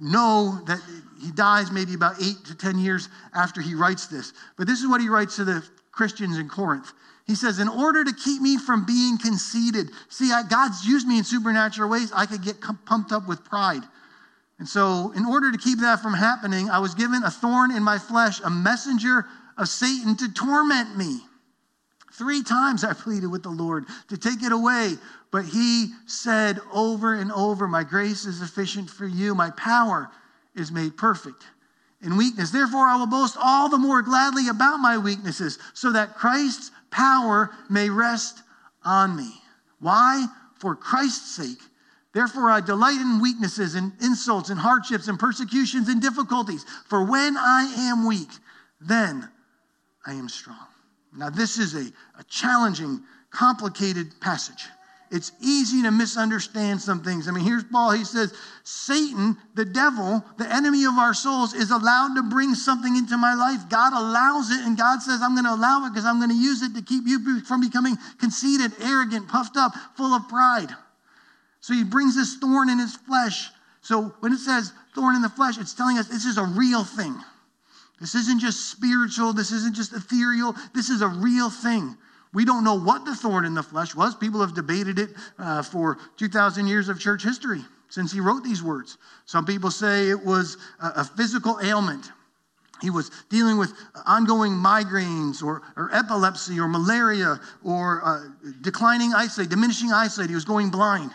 know 0.00 0.60
that 0.66 0.80
he 1.20 1.30
dies 1.30 1.70
maybe 1.70 1.94
about 1.94 2.20
eight 2.20 2.44
to 2.46 2.54
10 2.54 2.78
years 2.78 3.08
after 3.34 3.60
he 3.60 3.74
writes 3.74 4.06
this. 4.06 4.32
But 4.56 4.66
this 4.66 4.80
is 4.80 4.88
what 4.88 5.00
he 5.00 5.08
writes 5.08 5.36
to 5.36 5.44
the 5.44 5.64
Christians 5.92 6.38
in 6.38 6.48
Corinth. 6.48 6.92
He 7.26 7.36
says, 7.36 7.60
in 7.60 7.68
order 7.68 8.02
to 8.02 8.12
keep 8.12 8.42
me 8.42 8.58
from 8.58 8.84
being 8.84 9.16
conceited, 9.16 9.90
see, 10.08 10.32
I, 10.32 10.42
God's 10.42 10.84
used 10.84 11.06
me 11.06 11.18
in 11.18 11.24
supernatural 11.24 11.88
ways. 11.88 12.10
I 12.12 12.26
could 12.26 12.42
get 12.42 12.56
pumped 12.84 13.12
up 13.12 13.28
with 13.28 13.44
pride. 13.44 13.82
And 14.58 14.68
so, 14.68 15.12
in 15.16 15.24
order 15.24 15.50
to 15.50 15.58
keep 15.58 15.80
that 15.80 16.00
from 16.00 16.14
happening, 16.14 16.68
I 16.70 16.78
was 16.78 16.94
given 16.94 17.22
a 17.24 17.30
thorn 17.30 17.70
in 17.70 17.82
my 17.82 17.98
flesh, 17.98 18.40
a 18.40 18.50
messenger 18.50 19.26
of 19.56 19.68
Satan 19.68 20.16
to 20.16 20.32
torment 20.32 20.96
me. 20.96 21.20
Three 22.12 22.42
times 22.42 22.84
I 22.84 22.92
pleaded 22.92 23.28
with 23.28 23.42
the 23.42 23.50
Lord 23.50 23.86
to 24.08 24.18
take 24.18 24.42
it 24.42 24.52
away, 24.52 24.96
but 25.30 25.44
he 25.44 25.88
said 26.06 26.60
over 26.72 27.14
and 27.14 27.32
over, 27.32 27.66
My 27.66 27.84
grace 27.84 28.26
is 28.26 28.38
sufficient 28.38 28.90
for 28.90 29.06
you, 29.06 29.34
my 29.34 29.50
power 29.50 30.10
is 30.54 30.70
made 30.70 30.96
perfect 30.96 31.44
in 32.02 32.16
weakness. 32.16 32.50
Therefore, 32.50 32.86
I 32.86 32.96
will 32.96 33.06
boast 33.06 33.36
all 33.40 33.68
the 33.68 33.78
more 33.78 34.02
gladly 34.02 34.48
about 34.48 34.78
my 34.78 34.98
weaknesses, 34.98 35.58
so 35.72 35.92
that 35.92 36.16
Christ's 36.16 36.70
power 36.90 37.50
may 37.70 37.88
rest 37.88 38.42
on 38.84 39.16
me. 39.16 39.32
Why? 39.78 40.26
For 40.56 40.74
Christ's 40.74 41.34
sake. 41.34 41.60
Therefore, 42.12 42.50
I 42.50 42.60
delight 42.60 43.00
in 43.00 43.22
weaknesses 43.22 43.74
and 43.74 43.92
insults 44.02 44.50
and 44.50 44.60
hardships 44.60 45.08
and 45.08 45.18
persecutions 45.18 45.88
and 45.88 46.02
difficulties. 46.02 46.66
For 46.86 47.04
when 47.04 47.36
I 47.38 47.72
am 47.78 48.06
weak, 48.06 48.28
then 48.80 49.30
I 50.06 50.12
am 50.12 50.28
strong. 50.28 50.66
Now, 51.16 51.30
this 51.30 51.58
is 51.58 51.74
a, 51.74 51.92
a 52.18 52.24
challenging, 52.28 53.02
complicated 53.30 54.18
passage. 54.20 54.64
It's 55.10 55.32
easy 55.42 55.82
to 55.82 55.90
misunderstand 55.90 56.80
some 56.80 57.02
things. 57.02 57.28
I 57.28 57.32
mean, 57.32 57.44
here's 57.44 57.64
Paul. 57.64 57.90
He 57.90 58.02
says, 58.02 58.32
Satan, 58.64 59.36
the 59.54 59.64
devil, 59.64 60.24
the 60.38 60.50
enemy 60.50 60.86
of 60.86 60.94
our 60.94 61.12
souls, 61.12 61.52
is 61.52 61.70
allowed 61.70 62.14
to 62.14 62.22
bring 62.22 62.54
something 62.54 62.96
into 62.96 63.18
my 63.18 63.34
life. 63.34 63.68
God 63.68 63.92
allows 63.92 64.50
it, 64.50 64.64
and 64.64 64.74
God 64.74 65.02
says, 65.02 65.20
I'm 65.20 65.34
going 65.34 65.44
to 65.44 65.52
allow 65.52 65.84
it 65.84 65.90
because 65.90 66.06
I'm 66.06 66.16
going 66.16 66.30
to 66.30 66.34
use 66.34 66.62
it 66.62 66.74
to 66.74 66.80
keep 66.80 67.04
you 67.06 67.40
from 67.42 67.60
becoming 67.60 67.98
conceited, 68.18 68.72
arrogant, 68.80 69.28
puffed 69.28 69.58
up, 69.58 69.74
full 69.98 70.14
of 70.14 70.26
pride. 70.30 70.70
So 71.60 71.74
he 71.74 71.84
brings 71.84 72.16
this 72.16 72.36
thorn 72.36 72.70
in 72.70 72.78
his 72.78 72.96
flesh. 72.96 73.50
So 73.82 74.14
when 74.20 74.32
it 74.32 74.38
says 74.38 74.72
thorn 74.94 75.14
in 75.14 75.20
the 75.20 75.28
flesh, 75.28 75.58
it's 75.58 75.74
telling 75.74 75.98
us 75.98 76.08
this 76.08 76.24
is 76.24 76.38
a 76.38 76.44
real 76.44 76.84
thing. 76.84 77.14
This 78.02 78.16
isn't 78.16 78.40
just 78.40 78.68
spiritual, 78.68 79.32
this 79.32 79.52
isn't 79.52 79.76
just 79.76 79.92
ethereal, 79.92 80.56
this 80.74 80.90
is 80.90 81.02
a 81.02 81.08
real 81.08 81.48
thing. 81.48 81.96
We 82.34 82.44
don't 82.44 82.64
know 82.64 82.74
what 82.74 83.04
the 83.04 83.14
thorn 83.14 83.44
in 83.44 83.54
the 83.54 83.62
flesh 83.62 83.94
was. 83.94 84.16
People 84.16 84.40
have 84.40 84.54
debated 84.54 84.98
it 84.98 85.10
uh, 85.38 85.62
for 85.62 85.98
2,000 86.16 86.66
years 86.66 86.88
of 86.88 86.98
church 86.98 87.22
history. 87.22 87.60
since 87.90 88.10
he 88.10 88.18
wrote 88.18 88.42
these 88.42 88.60
words. 88.60 88.98
Some 89.26 89.44
people 89.44 89.70
say 89.70 90.08
it 90.10 90.24
was 90.24 90.56
a, 90.80 91.04
physical 91.04 91.60
ailment. 91.62 92.10
He 92.80 92.90
was 92.90 93.12
dealing 93.28 93.56
with 93.56 93.72
ongoing 94.04 94.50
migraines 94.50 95.40
or, 95.40 95.62
or 95.76 95.88
epilepsy 95.94 96.58
or 96.58 96.66
malaria 96.66 97.38
or 97.62 98.02
uh, 98.04 98.24
declining 98.62 99.12
eyesight, 99.14 99.48
diminishing 99.48 99.92
eyesight. 99.92 100.28
He 100.28 100.34
was 100.34 100.44
going 100.44 100.70
blind. 100.70 101.12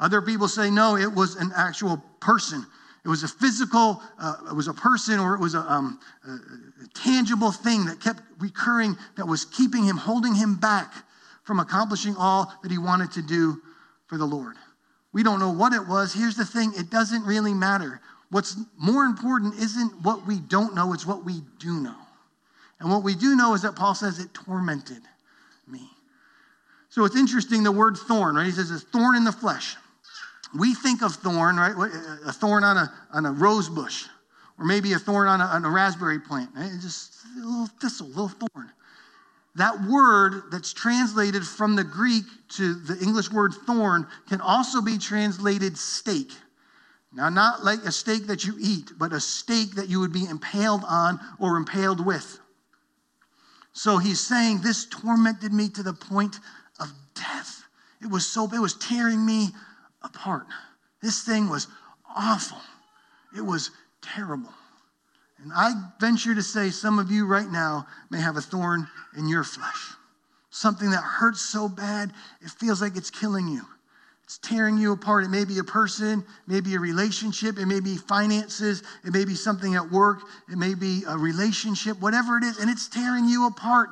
Other 0.00 0.22
people 0.22 0.48
say 0.48 0.70
no, 0.70 0.96
it 0.96 1.12
was 1.12 1.36
an 1.36 1.52
actual 1.54 2.02
person. 2.20 2.64
It 3.04 3.08
was 3.08 3.24
a 3.24 3.28
physical, 3.28 4.00
uh, 4.18 4.34
it 4.50 4.54
was 4.54 4.68
a 4.68 4.74
person 4.74 5.18
or 5.18 5.34
it 5.34 5.40
was 5.40 5.54
a, 5.54 5.60
um, 5.60 5.98
a, 6.26 6.30
a 6.84 6.88
tangible 6.94 7.50
thing 7.50 7.84
that 7.86 8.00
kept 8.00 8.22
recurring 8.38 8.96
that 9.16 9.26
was 9.26 9.44
keeping 9.44 9.84
him, 9.84 9.96
holding 9.96 10.34
him 10.34 10.54
back 10.54 10.92
from 11.42 11.58
accomplishing 11.58 12.14
all 12.16 12.52
that 12.62 12.70
he 12.70 12.78
wanted 12.78 13.10
to 13.12 13.22
do 13.22 13.60
for 14.06 14.18
the 14.18 14.24
Lord. 14.24 14.54
We 15.12 15.22
don't 15.22 15.40
know 15.40 15.50
what 15.50 15.72
it 15.72 15.86
was. 15.86 16.14
Here's 16.14 16.36
the 16.36 16.44
thing 16.44 16.72
it 16.76 16.90
doesn't 16.90 17.24
really 17.26 17.54
matter. 17.54 18.00
What's 18.30 18.56
more 18.78 19.04
important 19.04 19.54
isn't 19.56 20.02
what 20.02 20.26
we 20.26 20.38
don't 20.38 20.74
know, 20.74 20.92
it's 20.92 21.06
what 21.06 21.24
we 21.24 21.42
do 21.58 21.80
know. 21.80 21.96
And 22.80 22.90
what 22.90 23.02
we 23.02 23.14
do 23.14 23.36
know 23.36 23.54
is 23.54 23.62
that 23.62 23.76
Paul 23.76 23.94
says 23.94 24.18
it 24.18 24.32
tormented 24.32 25.02
me. 25.66 25.90
So 26.88 27.04
it's 27.04 27.16
interesting 27.16 27.62
the 27.62 27.72
word 27.72 27.96
thorn, 27.96 28.36
right? 28.36 28.46
He 28.46 28.52
says 28.52 28.70
it's 28.70 28.84
thorn 28.84 29.16
in 29.16 29.24
the 29.24 29.32
flesh. 29.32 29.76
We 30.58 30.74
think 30.74 31.02
of 31.02 31.14
thorn, 31.14 31.56
right? 31.56 31.74
A 32.26 32.32
thorn 32.32 32.64
on 32.64 32.76
a, 32.76 32.92
on 33.12 33.26
a 33.26 33.32
rose 33.32 33.68
bush, 33.68 34.06
or 34.58 34.64
maybe 34.64 34.92
a 34.92 34.98
thorn 34.98 35.28
on 35.28 35.40
a, 35.40 35.44
on 35.44 35.64
a 35.64 35.70
raspberry 35.70 36.20
plant. 36.20 36.50
Right? 36.54 36.70
Just 36.80 37.14
a 37.36 37.40
little 37.40 37.66
thistle, 37.80 38.06
a 38.06 38.08
little 38.08 38.28
thorn. 38.28 38.70
That 39.54 39.82
word 39.82 40.44
that's 40.50 40.72
translated 40.72 41.46
from 41.46 41.76
the 41.76 41.84
Greek 41.84 42.24
to 42.56 42.74
the 42.74 42.98
English 43.02 43.30
word 43.30 43.52
thorn 43.66 44.06
can 44.28 44.40
also 44.40 44.80
be 44.80 44.98
translated 44.98 45.76
stake. 45.76 46.32
Now, 47.14 47.28
not 47.28 47.62
like 47.62 47.80
a 47.84 47.92
steak 47.92 48.26
that 48.28 48.44
you 48.44 48.56
eat, 48.58 48.92
but 48.98 49.12
a 49.12 49.20
stake 49.20 49.74
that 49.74 49.88
you 49.88 50.00
would 50.00 50.12
be 50.12 50.24
impaled 50.24 50.82
on 50.88 51.20
or 51.38 51.58
impaled 51.58 52.04
with. 52.04 52.38
So 53.72 53.98
he's 53.98 54.20
saying, 54.20 54.60
This 54.60 54.86
tormented 54.86 55.52
me 55.52 55.68
to 55.70 55.82
the 55.82 55.92
point 55.92 56.36
of 56.80 56.90
death. 57.14 57.64
It 58.00 58.10
was 58.10 58.26
so, 58.26 58.44
it 58.52 58.58
was 58.58 58.74
tearing 58.74 59.24
me 59.24 59.48
apart. 60.04 60.46
This 61.02 61.22
thing 61.22 61.48
was 61.48 61.66
awful. 62.16 62.58
It 63.36 63.40
was 63.40 63.70
terrible. 64.00 64.52
And 65.42 65.52
I 65.54 65.72
venture 65.98 66.34
to 66.34 66.42
say 66.42 66.70
some 66.70 66.98
of 66.98 67.10
you 67.10 67.26
right 67.26 67.50
now 67.50 67.86
may 68.10 68.20
have 68.20 68.36
a 68.36 68.40
thorn 68.40 68.86
in 69.16 69.28
your 69.28 69.42
flesh. 69.42 69.94
Something 70.50 70.90
that 70.90 71.02
hurts 71.02 71.40
so 71.40 71.68
bad, 71.68 72.12
it 72.40 72.50
feels 72.50 72.80
like 72.80 72.96
it's 72.96 73.10
killing 73.10 73.48
you. 73.48 73.62
It's 74.22 74.38
tearing 74.38 74.78
you 74.78 74.92
apart. 74.92 75.24
It 75.24 75.30
may 75.30 75.44
be 75.44 75.58
a 75.58 75.64
person, 75.64 76.24
maybe 76.46 76.74
a 76.74 76.78
relationship, 76.78 77.58
it 77.58 77.66
may 77.66 77.80
be 77.80 77.96
finances, 77.96 78.82
it 79.04 79.12
may 79.12 79.24
be 79.24 79.34
something 79.34 79.74
at 79.74 79.90
work, 79.90 80.20
it 80.50 80.56
may 80.56 80.74
be 80.74 81.02
a 81.08 81.18
relationship, 81.18 82.00
whatever 82.00 82.38
it 82.38 82.44
is, 82.44 82.58
and 82.58 82.70
it's 82.70 82.88
tearing 82.88 83.24
you 83.24 83.46
apart 83.46 83.90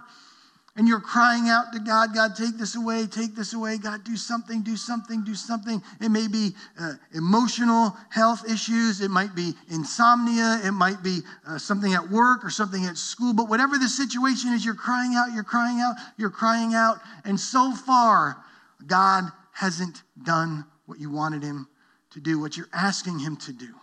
and 0.81 0.89
you're 0.89 0.99
crying 0.99 1.51
out 1.51 1.75
to 1.75 1.79
God, 1.79 2.15
God, 2.15 2.35
take 2.35 2.57
this 2.57 2.75
away, 2.75 3.07
take 3.07 3.35
this 3.35 3.53
away, 3.53 3.77
God, 3.77 4.03
do 4.03 4.17
something, 4.17 4.63
do 4.63 4.79
something, 4.79 5.23
do 5.23 5.35
something. 5.35 5.83
It 6.01 6.09
may 6.09 6.27
be 6.27 6.53
uh, 6.81 6.95
emotional 7.13 7.95
health 8.09 8.51
issues, 8.51 9.03
it 9.03 9.11
might 9.11 9.35
be 9.35 9.53
insomnia, 9.71 10.59
it 10.65 10.73
might 10.73 11.03
be 11.03 11.21
uh, 11.47 11.59
something 11.59 11.93
at 11.93 12.09
work 12.09 12.43
or 12.43 12.49
something 12.49 12.87
at 12.87 12.97
school, 12.97 13.35
but 13.35 13.47
whatever 13.47 13.77
the 13.77 13.91
situation 13.91 14.55
is, 14.55 14.65
you're 14.65 14.75
crying 14.75 15.17
out, 15.17 15.35
you're 15.35 15.45
crying 15.45 15.81
out, 15.81 15.97
you're 16.17 16.31
crying 16.31 16.73
out. 16.73 16.97
And 17.27 17.39
so 17.39 17.75
far, 17.75 18.39
God 18.87 19.25
hasn't 19.53 20.03
done 20.23 20.65
what 20.87 20.99
you 20.99 21.11
wanted 21.11 21.43
Him 21.43 21.69
to 22.13 22.21
do, 22.21 22.41
what 22.41 22.57
you're 22.57 22.71
asking 22.73 23.19
Him 23.19 23.37
to 23.37 23.53
do. 23.53 23.75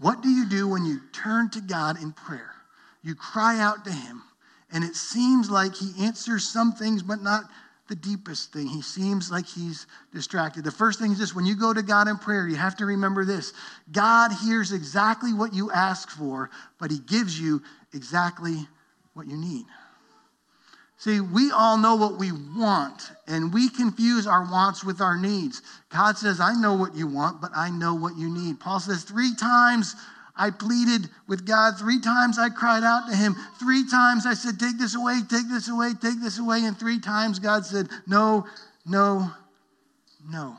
What 0.00 0.20
do 0.20 0.28
you 0.28 0.46
do 0.46 0.68
when 0.68 0.84
you 0.84 1.00
turn 1.14 1.48
to 1.48 1.62
God 1.62 2.02
in 2.02 2.12
prayer? 2.12 2.52
You 3.02 3.14
cry 3.14 3.58
out 3.58 3.86
to 3.86 3.90
Him 3.90 4.22
and 4.72 4.84
it 4.84 4.96
seems 4.96 5.50
like 5.50 5.74
he 5.74 5.92
answers 6.04 6.48
some 6.48 6.72
things, 6.72 7.02
but 7.02 7.22
not 7.22 7.44
the 7.88 7.96
deepest 7.96 8.52
thing. 8.52 8.66
He 8.66 8.80
seems 8.80 9.30
like 9.30 9.46
he's 9.46 9.86
distracted. 10.14 10.64
The 10.64 10.70
first 10.70 10.98
thing 10.98 11.12
is 11.12 11.18
this 11.18 11.34
when 11.34 11.44
you 11.44 11.54
go 11.54 11.74
to 11.74 11.82
God 11.82 12.08
in 12.08 12.16
prayer, 12.16 12.48
you 12.48 12.56
have 12.56 12.76
to 12.76 12.86
remember 12.86 13.24
this 13.24 13.52
God 13.90 14.30
hears 14.44 14.72
exactly 14.72 15.32
what 15.34 15.52
you 15.52 15.70
ask 15.70 16.10
for, 16.10 16.50
but 16.78 16.90
he 16.90 16.98
gives 17.00 17.38
you 17.38 17.62
exactly 17.92 18.66
what 19.14 19.26
you 19.26 19.36
need. 19.36 19.66
See, 20.96 21.20
we 21.20 21.50
all 21.50 21.76
know 21.76 21.96
what 21.96 22.16
we 22.16 22.30
want, 22.30 23.10
and 23.26 23.52
we 23.52 23.68
confuse 23.68 24.26
our 24.26 24.44
wants 24.44 24.84
with 24.84 25.00
our 25.00 25.18
needs. 25.18 25.60
God 25.90 26.16
says, 26.16 26.38
I 26.38 26.54
know 26.54 26.74
what 26.74 26.94
you 26.94 27.08
want, 27.08 27.40
but 27.40 27.50
I 27.56 27.70
know 27.70 27.92
what 27.92 28.16
you 28.16 28.32
need. 28.32 28.60
Paul 28.60 28.78
says, 28.78 29.02
three 29.02 29.34
times 29.34 29.96
I 30.34 30.50
pleaded 30.50 31.08
with 31.28 31.46
God. 31.46 31.78
Three 31.78 32.00
times 32.00 32.38
I 32.38 32.48
cried 32.48 32.84
out 32.84 33.08
to 33.08 33.16
him. 33.16 33.36
Three 33.58 33.86
times 33.88 34.26
I 34.26 34.34
said, 34.34 34.58
Take 34.58 34.78
this 34.78 34.94
away, 34.94 35.20
take 35.28 35.48
this 35.48 35.68
away, 35.68 35.92
take 36.00 36.20
this 36.20 36.38
away. 36.38 36.64
And 36.64 36.78
three 36.78 36.98
times 36.98 37.38
God 37.38 37.66
said, 37.66 37.88
No, 38.06 38.46
no, 38.86 39.30
no. 40.30 40.56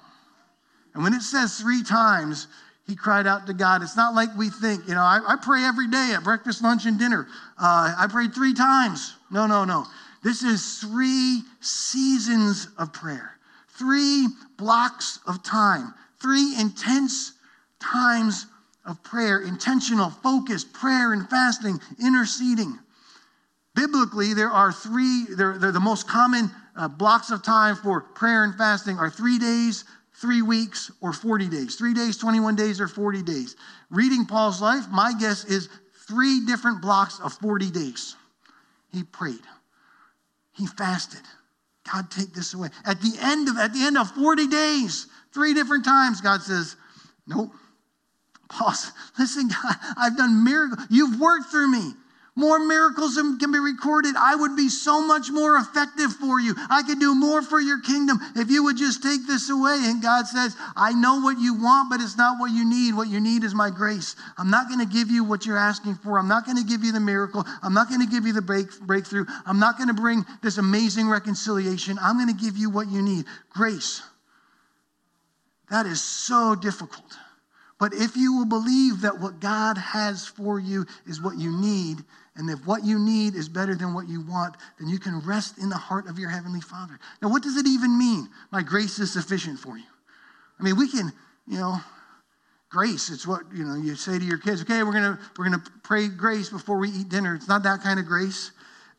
And 0.93 1.03
when 1.03 1.13
it 1.13 1.23
says 1.23 1.59
three 1.59 1.83
times, 1.83 2.47
he 2.85 2.95
cried 2.95 3.25
out 3.25 3.47
to 3.47 3.53
God. 3.53 3.81
It's 3.81 3.97
not 3.97 4.13
like 4.13 4.29
we 4.37 4.49
think, 4.49 4.87
you 4.87 4.93
know, 4.93 5.01
I, 5.01 5.21
I 5.27 5.35
pray 5.41 5.63
every 5.63 5.87
day 5.87 6.13
at 6.15 6.23
breakfast, 6.23 6.61
lunch, 6.61 6.85
and 6.85 6.99
dinner. 6.99 7.27
Uh, 7.57 7.95
I 7.97 8.07
prayed 8.07 8.35
three 8.35 8.53
times. 8.53 9.15
No, 9.31 9.47
no, 9.47 9.65
no. 9.65 9.85
This 10.21 10.43
is 10.43 10.79
three 10.79 11.41
seasons 11.61 12.67
of 12.77 12.93
prayer, 12.93 13.37
three 13.69 14.27
blocks 14.57 15.19
of 15.25 15.43
time, 15.43 15.93
three 16.21 16.55
intense 16.59 17.33
times 17.79 18.45
of 18.85 19.01
prayer, 19.03 19.41
intentional, 19.41 20.09
focused 20.09 20.73
prayer 20.73 21.13
and 21.13 21.29
fasting, 21.29 21.79
interceding. 22.03 22.77
Biblically, 23.75 24.33
there 24.33 24.49
are 24.49 24.71
three, 24.71 25.25
they're, 25.35 25.57
they're 25.57 25.71
the 25.71 25.79
most 25.79 26.07
common 26.07 26.51
uh, 26.75 26.87
blocks 26.87 27.31
of 27.31 27.43
time 27.43 27.75
for 27.75 28.01
prayer 28.01 28.43
and 28.43 28.55
fasting 28.55 28.97
are 28.97 29.09
three 29.09 29.39
days, 29.39 29.85
three 30.15 30.41
weeks, 30.41 30.91
or 31.01 31.13
40 31.13 31.49
days. 31.49 31.75
Three 31.75 31.93
days, 31.93 32.17
21 32.17 32.55
days, 32.55 32.79
or 32.79 32.87
40 32.87 33.23
days. 33.23 33.55
Reading 33.89 34.25
Paul's 34.25 34.61
life, 34.61 34.85
my 34.91 35.13
guess 35.19 35.45
is 35.45 35.69
three 36.07 36.45
different 36.45 36.81
blocks 36.81 37.19
of 37.19 37.33
40 37.33 37.71
days. 37.71 38.15
He 38.91 39.03
prayed. 39.03 39.41
He 40.51 40.67
fasted. 40.67 41.21
God, 41.91 42.11
take 42.11 42.33
this 42.33 42.53
away. 42.53 42.69
At 42.85 43.01
the 43.01 43.17
end 43.19 43.49
of 43.49 43.57
at 43.57 43.73
the 43.73 43.83
end 43.83 43.97
of 43.97 44.09
40 44.11 44.47
days, 44.47 45.07
three 45.33 45.53
different 45.53 45.83
times, 45.83 46.21
God 46.21 46.41
says, 46.41 46.75
Nope, 47.27 47.51
Paul 48.53 48.73
listen, 49.19 49.47
God, 49.47 49.75
I've 49.97 50.17
done 50.17 50.43
miracles. 50.43 50.85
You've 50.89 51.19
worked 51.19 51.49
through 51.49 51.71
me. 51.71 51.93
More 52.35 52.57
miracles 52.57 53.13
can 53.15 53.51
be 53.51 53.59
recorded. 53.59 54.15
I 54.17 54.35
would 54.35 54.55
be 54.55 54.67
so 54.67 55.05
much 55.05 55.29
more 55.29 55.55
effective 55.55 56.13
for 56.13 56.39
you. 56.39 56.55
I 56.67 56.81
could 56.81 56.99
do 56.99 57.13
more 57.13 57.43
for 57.43 57.59
your 57.59 57.79
kingdom 57.79 58.19
if 58.35 58.49
you 58.49 58.63
would 58.63 58.75
just 58.75 59.03
take 59.03 59.27
this 59.27 59.51
away. 59.51 59.77
And 59.83 60.01
God 60.01 60.25
says, 60.25 60.55
I 60.75 60.93
know 60.93 61.19
what 61.19 61.37
you 61.37 61.53
want, 61.53 61.91
but 61.91 62.01
it's 62.01 62.17
not 62.17 62.39
what 62.39 62.51
you 62.51 62.67
need. 62.67 62.95
What 62.95 63.07
you 63.07 63.19
need 63.19 63.43
is 63.43 63.53
my 63.53 63.69
grace. 63.69 64.15
I'm 64.35 64.49
not 64.49 64.67
going 64.67 64.79
to 64.79 64.91
give 64.91 65.11
you 65.11 65.23
what 65.23 65.45
you're 65.45 65.59
asking 65.59 65.95
for. 65.95 66.17
I'm 66.17 66.27
not 66.27 66.45
going 66.45 66.57
to 66.57 66.63
give 66.63 66.83
you 66.83 66.91
the 66.91 66.99
miracle. 66.99 67.45
I'm 67.61 67.73
not 67.75 67.87
going 67.87 68.01
to 68.01 68.07
give 68.07 68.25
you 68.25 68.33
the 68.33 68.41
break, 68.41 68.79
breakthrough. 68.81 69.25
I'm 69.45 69.59
not 69.59 69.77
going 69.77 69.89
to 69.89 69.93
bring 69.93 70.25
this 70.41 70.57
amazing 70.57 71.09
reconciliation. 71.09 71.99
I'm 72.01 72.17
going 72.17 72.35
to 72.35 72.43
give 72.43 72.57
you 72.57 72.71
what 72.71 72.87
you 72.87 73.03
need 73.03 73.25
grace. 73.51 74.01
That 75.69 75.85
is 75.85 76.01
so 76.01 76.55
difficult. 76.55 77.15
But 77.79 77.93
if 77.93 78.15
you 78.15 78.37
will 78.37 78.45
believe 78.45 79.01
that 79.01 79.19
what 79.19 79.39
God 79.39 79.77
has 79.77 80.25
for 80.25 80.59
you 80.59 80.85
is 81.05 81.21
what 81.21 81.37
you 81.37 81.51
need, 81.51 82.03
and 82.35 82.49
if 82.49 82.65
what 82.65 82.83
you 82.83 82.97
need 82.97 83.35
is 83.35 83.49
better 83.49 83.75
than 83.75 83.93
what 83.93 84.07
you 84.07 84.21
want, 84.21 84.55
then 84.79 84.87
you 84.89 84.99
can 84.99 85.19
rest 85.19 85.57
in 85.57 85.69
the 85.69 85.77
heart 85.77 86.07
of 86.07 86.17
your 86.17 86.29
Heavenly 86.29 86.61
Father. 86.61 86.99
Now, 87.21 87.29
what 87.29 87.43
does 87.43 87.57
it 87.57 87.67
even 87.67 87.97
mean? 87.97 88.29
My 88.51 88.63
grace 88.63 88.99
is 88.99 89.11
sufficient 89.11 89.59
for 89.59 89.77
you. 89.77 89.83
I 90.59 90.63
mean, 90.63 90.77
we 90.77 90.87
can, 90.87 91.11
you 91.47 91.59
know, 91.59 91.77
grace. 92.69 93.09
It's 93.09 93.27
what, 93.27 93.41
you 93.53 93.65
know, 93.65 93.75
you 93.75 93.95
say 93.95 94.17
to 94.17 94.25
your 94.25 94.37
kids, 94.37 94.61
okay, 94.61 94.81
we're 94.83 94.93
going 94.93 95.03
to 95.03 95.19
we're 95.37 95.49
to 95.49 95.61
pray 95.83 96.07
grace 96.07 96.49
before 96.49 96.77
we 96.77 96.89
eat 96.89 97.09
dinner. 97.09 97.35
It's 97.35 97.47
not 97.47 97.63
that 97.63 97.81
kind 97.81 97.99
of 97.99 98.05
grace. 98.05 98.51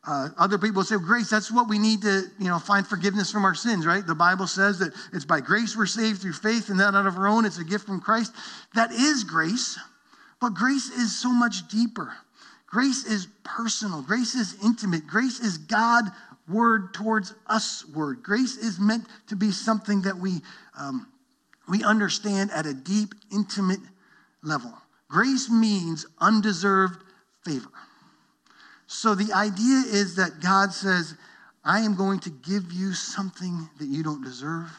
Uh, 0.06 0.28
other 0.38 0.58
people 0.58 0.82
say, 0.82 0.96
grace, 0.99 1.30
that's 1.30 1.50
what 1.50 1.68
we 1.68 1.78
need 1.78 2.02
to, 2.02 2.25
you 2.38 2.49
know, 2.49 2.58
find 2.58 2.87
forgiveness 2.87 3.30
from 3.30 3.44
our 3.44 3.54
sins, 3.54 3.87
right? 3.87 4.06
The 4.06 4.14
Bible 4.14 4.46
says 4.46 4.78
that 4.80 4.92
it's 5.12 5.25
by 5.25 5.40
grace 5.40 5.76
we're 5.76 5.87
saved 5.87 6.20
through 6.20 6.34
faith 6.34 6.68
and 6.68 6.78
not 6.78 6.94
out 6.94 7.06
of 7.06 7.16
our 7.16 7.26
own. 7.26 7.46
It's 7.46 7.58
a 7.58 7.64
gift 7.64 7.87
from 7.87 8.00
Christ. 8.00 8.34
That 8.75 8.92
is 8.92 9.25
grace, 9.25 9.78
but 10.40 10.50
grace 10.50 10.90
is 10.90 11.18
so 11.18 11.30
much 11.30 11.68
deeper. 11.68 12.12
Grace 12.66 13.06
is 13.06 13.28
personal. 13.44 14.02
Grace 14.02 14.34
is 14.34 14.56
intimate. 14.62 15.06
Grace 15.06 15.40
is 15.40 15.58
God 15.58 16.04
word 16.49 16.92
towards 16.92 17.34
us 17.46 17.87
word. 17.94 18.23
Grace 18.23 18.56
is 18.56 18.78
meant 18.78 19.06
to 19.28 19.37
be 19.37 19.50
something 19.52 20.02
that 20.02 20.16
we, 20.16 20.40
um, 20.78 21.06
we 21.68 21.82
understand 21.82 22.50
at 22.50 22.66
a 22.66 22.75
deep, 22.75 23.14
intimate 23.32 23.80
level. 24.42 24.73
Grace 25.08 25.49
means 25.49 26.04
undeserved 26.18 27.02
favor. 27.44 27.70
So 28.94 29.16
the 29.16 29.32
idea 29.32 29.82
is 29.88 30.14
that 30.16 30.40
God 30.40 30.72
says, 30.72 31.16
I 31.64 31.80
am 31.80 31.96
going 31.96 32.20
to 32.20 32.30
give 32.30 32.72
you 32.72 32.94
something 32.94 33.68
that 33.80 33.88
you 33.88 34.04
don't 34.04 34.22
deserve, 34.22 34.70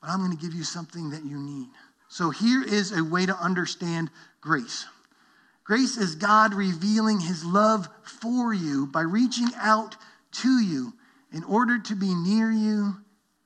but 0.00 0.10
I'm 0.10 0.18
going 0.18 0.36
to 0.36 0.42
give 0.44 0.54
you 0.54 0.64
something 0.64 1.10
that 1.10 1.24
you 1.24 1.38
need. 1.38 1.68
So 2.08 2.30
here 2.30 2.64
is 2.64 2.90
a 2.90 3.04
way 3.04 3.26
to 3.26 3.36
understand 3.36 4.10
grace. 4.40 4.86
Grace 5.62 5.96
is 5.96 6.16
God 6.16 6.52
revealing 6.52 7.20
his 7.20 7.44
love 7.44 7.88
for 8.02 8.52
you 8.52 8.88
by 8.88 9.02
reaching 9.02 9.50
out 9.56 9.94
to 10.42 10.60
you 10.60 10.92
in 11.32 11.44
order 11.44 11.78
to 11.78 11.94
be 11.94 12.12
near 12.12 12.50
you 12.50 12.96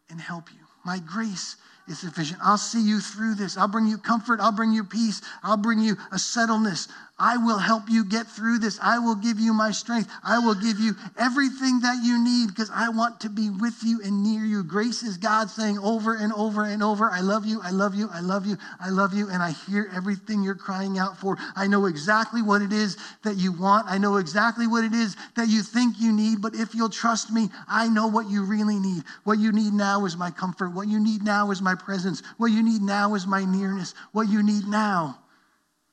and 0.09 0.19
help 0.19 0.51
you. 0.55 0.61
My 0.87 1.01
grace 1.01 1.57
is 1.87 1.99
sufficient. 1.99 2.41
I'll 2.43 2.57
see 2.57 2.81
you 2.81 2.99
through 2.99 3.35
this. 3.35 3.59
I'll 3.59 3.69
bring 3.69 3.87
you 3.87 3.99
comfort. 3.99 4.41
I'll 4.41 4.53
bring 4.53 4.73
you 4.73 4.85
peace. 4.85 5.21
I'll 5.43 5.59
bring 5.59 5.81
you 5.81 5.99
a 6.11 6.17
settledness. 6.17 6.89
I 7.17 7.37
will 7.37 7.59
help 7.59 7.89
you 7.89 8.05
get 8.05 8.27
through 8.27 8.59
this. 8.59 8.77
I 8.83 8.99
will 8.99 9.15
give 9.15 9.39
you 9.39 9.53
my 9.53 9.71
strength. 9.71 10.11
I 10.25 10.41
will 10.41 10.57
give 10.57 10.81
you 10.81 10.97
everything 11.17 11.79
that 11.81 12.03
you 12.03 12.23
need 12.23 12.49
because 12.49 12.71
I 12.75 12.89
want 12.89 13.21
to 13.21 13.29
be 13.29 13.51
with 13.51 13.85
you 13.85 14.01
and 14.03 14.25
near 14.25 14.45
you. 14.45 14.65
Grace 14.65 15.05
is 15.05 15.17
God 15.17 15.49
saying 15.49 15.79
over 15.79 16.17
and 16.17 16.33
over 16.33 16.65
and 16.65 16.83
over, 16.83 17.09
I 17.09 17.21
love 17.21 17.47
you, 17.47 17.61
I 17.63 17.71
love 17.71 17.95
you, 17.95 18.09
I 18.13 18.19
love 18.19 18.47
you, 18.47 18.57
I 18.81 18.91
love 18.91 19.15
you. 19.15 19.29
And 19.29 19.45
I 19.45 19.53
hear 19.53 19.89
everything 19.95 20.43
you're 20.43 20.57
crying 20.57 20.99
out 20.99 21.17
for. 21.17 21.39
I 21.55 21.69
know 21.69 21.87
exactly 21.87 22.43
what 22.43 22.63
it 22.63 22.73
is 22.73 22.97
that 23.23 23.37
you 23.37 23.53
want. 23.53 23.87
I 23.89 23.97
know 23.97 24.17
exactly 24.17 24.67
what 24.67 24.83
it 24.83 24.93
is 24.93 25.17
that 25.37 25.47
you 25.47 25.63
think 25.63 26.01
you 26.01 26.13
need. 26.13 26.43
But 26.43 26.57
if 26.57 26.75
you'll 26.75 26.89
trust 26.89 27.31
me, 27.31 27.49
I 27.69 27.89
know 27.89 28.09
what 28.09 28.29
you 28.29 28.45
really 28.45 28.81
need. 28.81 29.05
What 29.23 29.39
you 29.39 29.53
need 29.53 29.73
now 29.73 30.05
is 30.05 30.17
my 30.17 30.33
comfort. 30.33 30.71
What 30.71 30.89
you 30.89 30.99
need 30.99 31.23
now 31.23 31.53
is 31.53 31.63
my 31.63 31.77
presence. 31.77 32.25
What 32.39 32.49
you 32.49 32.65
need 32.65 32.83
now 32.83 33.15
is 33.15 33.25
my 33.25 33.45
nearness. 33.45 33.95
What 34.11 34.29
you 34.29 34.43
need 34.43 34.67
now 34.67 35.21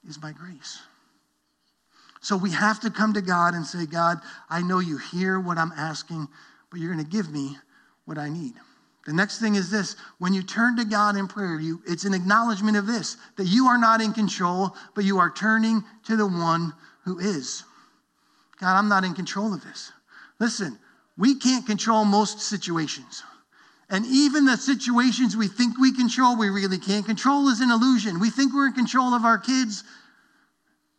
is 0.08 0.20
my 0.20 0.32
grace. 0.32 0.82
So 2.22 2.38
we 2.38 2.52
have 2.52 2.80
to 2.82 2.92
come 2.92 3.14
to 3.14 3.22
God 3.22 3.56
and 3.56 3.66
say, 3.66 3.86
God, 3.86 4.20
I 4.50 4.62
know 4.62 4.80
you 4.80 4.98
hear 4.98 5.40
what 5.40 5.58
I'm 5.58 5.74
asking, 5.76 6.28
but 6.70 6.80
you're 6.80 6.94
going 6.94 7.04
to 7.04 7.12
give 7.12 7.32
me 7.32 7.58
what 8.06 8.18
I 8.18 8.30
need. 8.30 8.54
The 9.08 9.14
next 9.14 9.40
thing 9.40 9.56
is 9.56 9.72
this 9.72 9.96
when 10.20 10.34
you 10.34 10.44
turn 10.44 10.78
to 10.78 10.86
God 10.86 11.18
in 11.18 11.28
prayer, 11.28 11.60
you, 11.60 11.82
it's 11.88 12.06
an 12.06 12.14
acknowledgement 12.14 12.78
of 12.78 12.86
this 12.86 13.18
that 13.38 13.48
you 13.48 13.66
are 13.66 13.80
not 13.80 14.02
in 14.02 14.14
control, 14.14 14.76
but 14.96 15.04
you 15.04 15.18
are 15.18 15.32
turning 15.32 15.84
to 16.06 16.16
the 16.16 16.28
one 16.28 16.74
who 17.04 17.18
is. 17.18 17.64
God, 18.60 18.78
I'm 18.78 18.88
not 18.88 19.04
in 19.04 19.16
control 19.16 19.56
of 19.56 19.64
this. 19.64 19.92
Listen, 20.40 20.78
we 21.18 21.36
can't 21.36 21.66
control 21.66 22.06
most 22.06 22.40
situations. 22.40 23.24
And 23.90 24.06
even 24.06 24.46
the 24.46 24.56
situations 24.56 25.36
we 25.36 25.48
think 25.48 25.80
we 25.80 25.92
control, 25.92 26.38
we 26.38 26.50
really 26.50 26.78
can't. 26.78 27.06
Control 27.06 27.50
is 27.50 27.60
an 27.60 27.72
illusion. 27.72 28.20
We 28.20 28.30
think 28.30 28.54
we're 28.54 28.68
in 28.68 28.74
control 28.74 29.16
of 29.16 29.26
our 29.26 29.40
kids, 29.40 29.84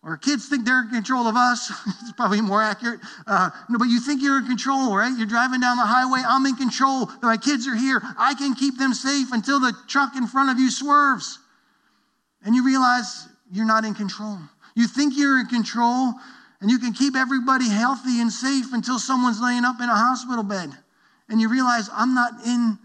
or 0.04 0.16
kids 0.16 0.48
think 0.48 0.64
they're 0.64 0.82
in 0.82 0.88
control 0.88 1.26
of 1.28 1.36
us. 1.36 1.70
it's 2.00 2.12
probably 2.12 2.40
more 2.40 2.60
accurate. 2.60 3.00
Uh, 3.26 3.50
no, 3.68 3.78
but 3.78 3.86
you 3.86 4.00
think 4.00 4.20
you're 4.20 4.38
in 4.38 4.46
control, 4.46 4.96
right? 4.96 5.16
You're 5.16 5.28
driving 5.28 5.60
down 5.60 5.76
the 5.76 5.86
highway. 5.86 6.22
I'm 6.26 6.44
in 6.46 6.56
control. 6.56 7.08
My 7.22 7.36
kids 7.36 7.68
are 7.68 7.76
here. 7.76 8.02
I 8.18 8.34
can 8.34 8.54
keep 8.54 8.78
them 8.78 8.94
safe 8.94 9.32
until 9.32 9.60
the 9.60 9.72
truck 9.86 10.16
in 10.16 10.26
front 10.26 10.50
of 10.50 10.58
you 10.58 10.70
swerves. 10.70 11.38
And 12.44 12.54
you 12.54 12.64
realize 12.64 13.28
you're 13.52 13.66
not 13.66 13.84
in 13.84 13.94
control. 13.94 14.38
You 14.74 14.88
think 14.88 15.14
you're 15.16 15.38
in 15.38 15.46
control 15.46 16.14
and 16.60 16.70
you 16.70 16.78
can 16.78 16.92
keep 16.92 17.14
everybody 17.14 17.68
healthy 17.68 18.20
and 18.20 18.32
safe 18.32 18.72
until 18.72 18.98
someone's 18.98 19.40
laying 19.40 19.64
up 19.64 19.80
in 19.80 19.88
a 19.88 19.94
hospital 19.94 20.42
bed. 20.42 20.70
And 21.28 21.40
you 21.40 21.48
realize 21.48 21.88
I'm 21.92 22.14
not 22.14 22.32
in 22.44 22.78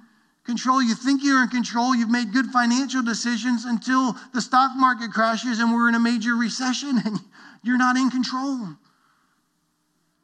control. 0.47 0.81
You 0.81 0.95
think 0.95 1.23
you're 1.23 1.43
in 1.43 1.49
control. 1.49 1.93
You've 1.93 2.09
made 2.09 2.33
good 2.33 2.47
financial 2.47 3.03
decisions 3.03 3.65
until 3.65 4.15
the 4.33 4.41
stock 4.41 4.71
market 4.75 5.11
crashes 5.11 5.59
and 5.59 5.71
we're 5.71 5.89
in 5.89 5.95
a 5.95 5.99
major 5.99 6.35
recession 6.35 6.97
and 7.05 7.19
you're 7.61 7.77
not 7.77 7.97
in 7.97 8.09
control. 8.09 8.69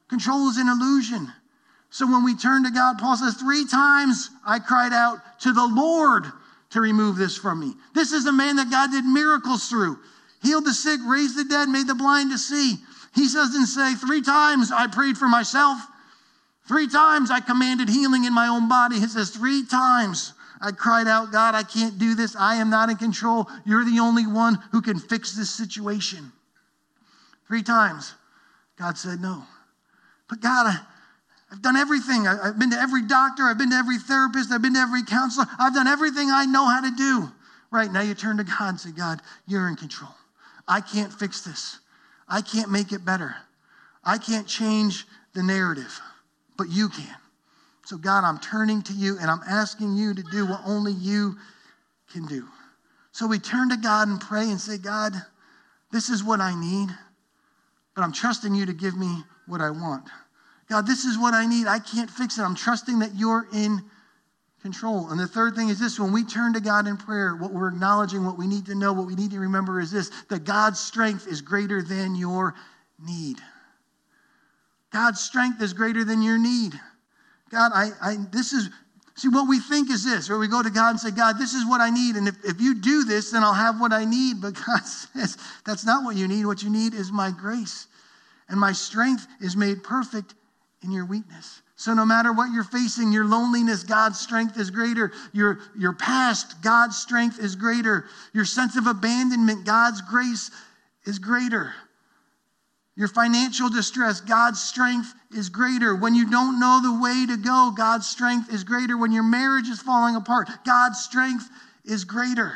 Control 0.10 0.50
is 0.50 0.58
an 0.58 0.70
illusion. 0.70 1.32
So 1.90 2.08
when 2.08 2.24
we 2.24 2.36
turn 2.36 2.64
to 2.64 2.72
God, 2.72 2.98
Paul 2.98 3.18
says, 3.18 3.36
Three 3.36 3.68
times 3.68 4.32
I 4.46 4.60
cried 4.60 4.94
out 4.94 5.20
to 5.42 5.52
the 5.52 5.68
Lord 5.68 6.26
to 6.72 6.82
remove 6.82 7.18
this 7.18 7.38
from 7.38 7.60
me. 7.60 7.74
This 7.94 8.14
is 8.14 8.26
a 8.26 8.32
man 8.32 8.56
that 8.56 8.72
God 8.72 8.92
did 8.92 9.06
miracles 9.06 9.68
through. 9.68 10.00
Healed 10.42 10.66
the 10.66 10.74
sick, 10.74 11.00
raised 11.06 11.38
the 11.38 11.44
dead, 11.44 11.70
made 11.70 11.88
the 11.88 11.96
blind 11.96 12.32
to 12.32 12.38
see. 12.38 12.78
He 13.14 13.28
doesn't 13.28 13.68
say, 13.68 13.94
Three 13.96 14.22
times 14.22 14.72
I 14.72 14.88
prayed 14.88 15.18
for 15.18 15.28
myself. 15.28 15.78
Three 16.68 16.88
times 16.88 17.30
I 17.30 17.40
commanded 17.40 17.90
healing 17.90 18.24
in 18.24 18.34
my 18.34 18.48
own 18.48 18.70
body. 18.70 19.00
He 19.00 19.08
says, 19.08 19.30
Three 19.30 19.66
times 19.66 20.34
I 20.62 20.72
cried 20.72 21.08
out, 21.08 21.32
God, 21.32 21.56
I 21.56 21.64
can't 21.64 22.00
do 22.00 22.16
this. 22.16 22.36
I 22.38 22.56
am 22.56 22.70
not 22.70 22.90
in 22.90 22.96
control. 22.96 23.48
You're 23.66 23.84
the 23.84 24.00
only 24.00 24.26
one 24.26 24.58
who 24.72 24.82
can 24.82 24.98
fix 24.98 25.34
this 25.36 25.50
situation. 25.50 26.32
Three 27.48 27.64
times, 27.64 28.14
God 28.78 28.98
said 28.98 29.20
no. 29.20 29.44
But 30.30 30.40
God, 30.40 30.68
I, 30.68 30.80
have 31.50 31.62
done 31.62 31.76
everything. 31.76 32.28
I, 32.28 32.48
I've 32.48 32.58
been 32.58 32.72
to 32.72 32.80
every 32.80 33.02
doctor, 33.04 33.44
I've 33.44 33.58
been 33.58 33.72
to 33.72 33.76
every 33.76 33.98
therapist, 33.98 34.52
I've 34.52 34.62
been 34.62 34.76
to 34.76 34.80
every 34.80 35.04
counselor. 35.04 35.46
I've 35.60 35.74
done 35.74 35.88
everything 35.88 36.30
I 36.32 36.46
know 36.46 36.66
how 36.66 36.80
to 36.80 36.96
do. 36.96 37.30
Right 37.70 37.92
now, 37.92 38.02
you 38.02 38.14
turn 38.14 38.38
to 38.38 38.44
God 38.46 38.70
and 38.70 38.80
say, 38.80 38.92
God, 38.92 39.20
you're 39.48 39.68
in 39.68 39.76
control. 39.76 40.12
I 40.66 40.80
can't 40.80 41.12
fix 41.12 41.42
this. 41.42 41.80
I 42.30 42.42
can't 42.42 42.72
make 42.72 42.94
it 42.94 43.04
better. 43.04 43.36
I 44.04 44.18
can't 44.18 44.48
change 44.48 45.06
the 45.34 45.44
narrative 45.44 46.00
but 46.58 46.70
you 46.70 46.90
can. 46.90 47.16
So, 47.86 47.98
God, 47.98 48.24
I'm 48.24 48.40
turning 48.40 48.82
to 48.84 48.94
you 48.94 49.18
and 49.20 49.30
I'm 49.30 49.42
asking 49.48 49.96
you 49.96 50.14
to 50.14 50.24
do 50.24 50.46
what 50.46 50.62
only 50.66 50.94
you 50.94 51.36
can 52.12 52.26
do. 52.26 52.48
So 53.12 53.28
we 53.28 53.40
turn 53.40 53.70
to 53.70 53.78
God 53.78 54.08
and 54.08 54.20
pray 54.20 54.50
and 54.50 54.60
say, 54.60 54.78
God, 54.78 55.14
this 55.92 56.10
is 56.10 56.24
what 56.24 56.40
I 56.40 56.60
need, 56.60 56.90
but 57.96 58.02
I'm 58.02 58.12
trusting 58.12 58.56
you 58.56 58.66
to 58.66 58.74
give 58.74 58.98
me 58.98 59.24
what 59.46 59.62
I 59.62 59.70
want. 59.70 60.06
God, 60.68 60.88
this 60.88 61.06
is 61.06 61.20
what 61.20 61.36
I 61.36 61.46
need. 61.46 61.68
I 61.68 61.78
can't 61.78 62.10
fix 62.10 62.40
it. 62.40 62.42
I'm 62.42 62.56
trusting 62.56 63.00
that 63.00 63.14
you're 63.16 63.48
in 63.54 63.84
control. 64.64 65.12
And 65.12 65.20
the 65.20 65.28
third 65.28 65.56
thing 65.56 65.70
is 65.70 65.80
this 65.80 66.00
when 66.00 66.12
we 66.12 66.24
turn 66.24 66.54
to 66.54 66.62
God 66.62 66.88
in 66.88 66.98
prayer, 66.98 67.36
what 67.36 67.54
we're 67.54 67.68
acknowledging, 67.68 68.26
what 68.26 68.40
we 68.40 68.48
need 68.48 68.66
to 68.66 68.76
know, 68.76 68.94
what 68.94 69.06
we 69.06 69.14
need 69.14 69.32
to 69.32 69.40
remember 69.40 69.80
is 69.80 69.92
this 69.92 70.10
that 70.30 70.46
God's 70.46 70.80
strength 70.80 71.28
is 71.28 71.42
greater 71.42 71.84
than 71.84 72.16
your 72.16 72.56
need. 73.06 73.38
God's 74.94 75.20
strength 75.20 75.62
is 75.62 75.74
greater 75.74 76.06
than 76.06 76.22
your 76.22 76.38
need. 76.38 76.80
God, 77.50 77.72
I, 77.74 77.90
I 78.02 78.16
this 78.32 78.54
is 78.54 78.70
see 79.16 79.28
what 79.28 79.48
we 79.48 79.60
think 79.60 79.92
is 79.92 80.04
this, 80.04 80.30
where 80.30 80.40
we 80.40 80.48
go 80.48 80.64
to 80.64 80.70
God 80.70 80.92
and 80.92 81.00
say, 81.00 81.12
God, 81.12 81.38
this 81.38 81.54
is 81.54 81.68
what 81.68 81.82
I 81.82 81.90
need. 81.90 82.16
And 82.16 82.28
if, 82.28 82.36
if 82.44 82.62
you 82.62 82.76
do 82.76 83.04
this, 83.04 83.32
then 83.32 83.44
I'll 83.44 83.54
have 83.54 83.80
what 83.80 83.94
I 83.94 84.06
need. 84.06 84.42
But 84.42 84.54
God 84.66 84.86
says, 84.86 85.38
that's 85.66 85.86
not 85.86 86.04
what 86.04 86.16
you 86.16 86.28
need. 86.28 86.46
What 86.46 86.64
you 86.64 86.70
need 86.70 86.94
is 86.94 87.12
my 87.12 87.32
grace. 87.32 87.88
And 88.50 88.60
my 88.60 88.72
strength 88.72 89.28
is 89.40 89.56
made 89.56 89.84
perfect 89.84 90.36
in 90.84 90.92
your 90.92 91.06
weakness. 91.06 91.62
So 91.76 91.94
no 91.94 92.06
matter 92.06 92.34
what 92.34 92.52
you're 92.52 92.64
facing, 92.64 93.12
your 93.12 93.26
loneliness, 93.26 93.84
God's 93.84 94.20
strength 94.20 94.58
is 94.58 94.70
greater. 94.70 95.12
Your, 95.32 95.60
your 95.78 95.94
past, 95.94 96.62
God's 96.62 96.98
strength 96.98 97.40
is 97.40 97.56
greater. 97.56 98.06
Your 98.34 98.46
sense 98.46 98.78
of 98.78 98.88
abandonment, 98.88 99.66
God's 99.66 100.02
grace 100.02 100.50
is 101.06 101.20
greater. 101.20 101.74
Your 102.96 103.08
financial 103.08 103.70
distress, 103.70 104.22
God's 104.22 104.62
strength 104.62 105.14
is 105.36 105.50
greater. 105.50 105.96
When 105.96 106.14
you 106.14 106.30
don't 106.30 106.60
know 106.60 106.80
the 106.82 107.02
way 107.02 107.26
to 107.26 107.38
go, 107.38 107.74
God's 107.76 108.08
strength 108.08 108.54
is 108.54 108.64
greater. 108.64 108.98
When 108.98 109.12
your 109.12 109.24
marriage 109.24 109.68
is 109.68 109.82
falling 109.82 110.16
apart, 110.16 110.50
God's 110.64 111.00
strength 111.00 111.50
is 111.84 112.04
greater. 112.04 112.56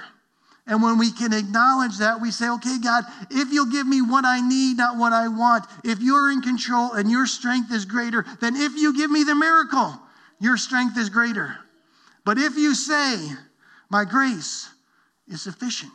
And 0.68 0.84
when 0.84 0.98
we 0.98 1.12
can 1.12 1.34
acknowledge 1.34 1.98
that, 2.00 2.22
we 2.22 2.30
say, 2.30 2.50
okay, 2.50 2.78
God, 2.78 3.06
if 3.32 3.52
you'll 3.52 3.72
give 3.72 3.88
me 3.88 4.02
what 4.02 4.26
I 4.26 4.48
need, 4.48 4.78
not 4.78 4.98
what 4.98 5.14
I 5.14 5.28
want, 5.30 5.66
if 5.84 6.02
you're 6.02 6.30
in 6.30 6.42
control 6.42 6.92
and 6.92 7.10
your 7.10 7.26
strength 7.26 7.72
is 7.72 7.86
greater, 7.86 8.26
then 8.42 8.56
if 8.56 8.76
you 8.76 8.96
give 8.96 9.10
me 9.10 9.24
the 9.24 9.34
miracle, 9.34 9.98
your 10.40 10.58
strength 10.58 10.98
is 10.98 11.10
greater. 11.10 11.58
But 12.26 12.38
if 12.38 12.58
you 12.58 12.76
say, 12.76 13.30
my 13.90 14.04
grace 14.04 14.70
is 15.28 15.42
sufficient, 15.42 15.94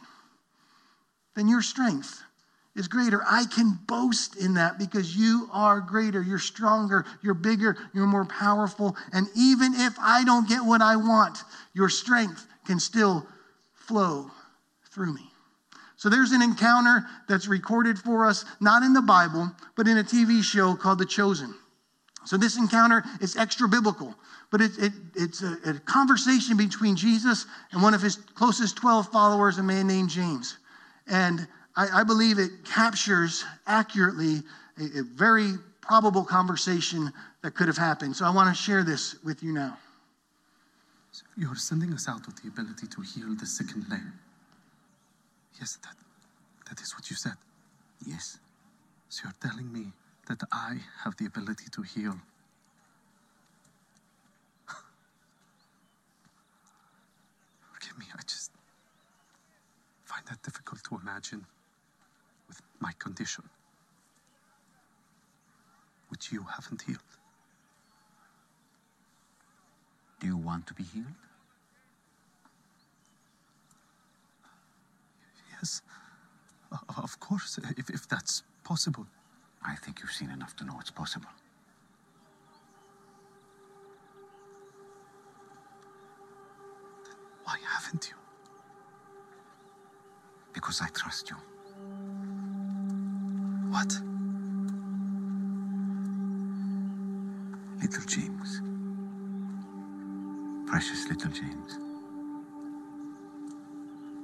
then 1.37 1.49
your 1.49 1.63
strength 1.63 2.22
is 2.75 2.89
greater. 2.89 3.23
I 3.29 3.45
can 3.45 3.79
boast 3.87 4.37
in 4.37 4.55
that 4.55 4.79
because 4.79 5.17
you 5.17 5.49
are 5.53 5.81
greater. 5.81 6.23
You're 6.23 6.39
stronger. 6.39 7.05
You're 7.23 7.35
bigger. 7.35 7.77
You're 7.93 8.07
more 8.07 8.25
powerful. 8.25 8.97
And 9.13 9.27
even 9.37 9.75
if 9.75 9.95
I 10.01 10.25
don't 10.25 10.49
get 10.49 10.65
what 10.65 10.81
I 10.81 10.97
want, 10.97 11.39
your 11.75 11.89
strength 11.89 12.47
can 12.67 12.81
still 12.81 13.27
flow 13.75 14.31
through 14.91 15.15
me. 15.15 15.31
So 15.97 16.09
there's 16.09 16.33
an 16.33 16.43
encounter 16.43 17.07
that's 17.29 17.47
recorded 17.47 17.99
for 17.99 18.27
us, 18.27 18.45
not 18.61 18.83
in 18.83 18.93
the 18.93 19.03
Bible, 19.03 19.51
but 19.77 19.87
in 19.87 19.99
a 19.99 20.05
TV 20.05 20.43
show 20.43 20.75
called 20.75 20.99
The 20.99 21.07
Chosen. 21.07 21.55
So 22.25 22.37
this 22.37 22.57
encounter 22.57 23.05
is 23.21 23.37
extra 23.37 23.69
biblical, 23.69 24.15
but 24.51 24.61
it, 24.61 24.73
it, 24.79 24.93
it's 25.15 25.43
a, 25.43 25.59
a 25.65 25.75
conversation 25.81 26.57
between 26.57 26.97
Jesus 26.97 27.47
and 27.73 27.83
one 27.83 27.95
of 27.95 28.03
his 28.03 28.17
closest 28.17 28.77
12 28.77 29.09
followers, 29.09 29.59
a 29.59 29.63
man 29.63 29.87
named 29.87 30.11
James. 30.11 30.59
And 31.07 31.47
I, 31.77 32.01
I 32.01 32.05
believe 32.05 32.39
it 32.39 32.65
captures 32.65 33.45
accurately 33.67 34.43
a, 34.79 35.01
a 35.01 35.03
very 35.03 35.53
probable 35.81 36.25
conversation 36.25 37.13
that 37.43 37.55
could 37.55 37.69
have 37.69 37.77
happened. 37.77 38.17
So 38.17 38.25
I 38.25 38.31
want 38.31 38.55
to 38.55 38.63
share 38.63 38.85
this 38.85 39.17
with 39.25 39.43
you 39.43 39.53
now. 39.53 39.77
So 41.13 41.25
you're 41.37 41.57
sending 41.57 41.93
us 41.93 42.09
out 42.09 42.27
with 42.27 42.41
the 42.43 42.49
ability 42.49 42.87
to 42.87 43.01
heal 43.03 43.35
the 43.39 43.47
second 43.47 43.89
leg. 43.91 44.01
Yes, 45.61 45.79
that, 45.83 45.95
that 46.69 46.81
is 46.81 46.95
what 46.95 47.11
you 47.11 47.17
said. 47.17 47.35
Yes. 48.07 48.39
So 49.09 49.25
you're 49.25 49.35
telling 49.51 49.71
me 49.73 49.93
that 50.29 50.43
I 50.53 50.77
have 51.05 51.17
the 51.17 51.27
ability 51.27 51.67
to 51.73 51.83
heal. 51.83 52.15
Forgive 57.73 57.99
me, 57.99 58.07
I 58.15 58.23
just 58.23 58.53
find 60.05 60.25
that 60.29 60.43
difficult 60.43 60.83
to 60.85 60.97
imagine 61.03 61.41
with 61.41 61.62
my 62.83 62.93
condition, 62.99 63.45
which 66.09 66.33
you 66.33 66.43
haven't 66.55 66.83
healed. 66.83 67.13
Do 70.21 70.27
you 70.27 70.37
want 70.37 70.67
to 70.67 70.75
be 70.75 70.83
healed? 70.83 71.07
Yes, 75.53 75.83
of 77.07 77.21
course, 77.21 77.59
if, 77.79 77.89
if 77.89 78.09
that's 78.09 78.43
possible. 78.65 79.07
I 79.65 79.77
think 79.77 80.01
you've 80.01 80.11
seen 80.13 80.31
enough 80.31 80.57
to 80.57 80.65
know 80.65 80.77
it's 80.81 80.91
possible. 80.91 81.31
Why 87.45 87.59
haven't 87.75 88.09
you? 88.11 88.17
Because 90.53 90.81
I 90.81 90.89
trust 90.89 91.31
you. 91.31 91.37
What? 93.73 93.99
Little 97.81 98.05
James. 98.05 98.61
Precious 100.67 101.09
little 101.09 101.31
James. 101.31 101.79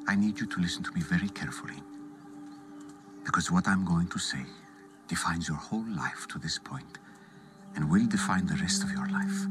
I 0.06 0.16
need 0.16 0.38
you 0.38 0.44
to 0.44 0.60
listen 0.60 0.82
to 0.84 0.92
me 0.92 1.00
very 1.00 1.30
carefully. 1.30 1.82
Because 3.24 3.50
what 3.50 3.66
I'm 3.66 3.86
going 3.86 4.08
to 4.08 4.18
say 4.18 4.44
defines 5.08 5.48
your 5.48 5.56
whole 5.56 5.86
life 5.96 6.26
to 6.28 6.38
this 6.38 6.58
point 6.58 6.98
and 7.74 7.90
will 7.90 8.06
define 8.06 8.46
the 8.46 8.56
rest 8.56 8.84
of 8.84 8.90
your 8.90 9.08
life. 9.08 9.46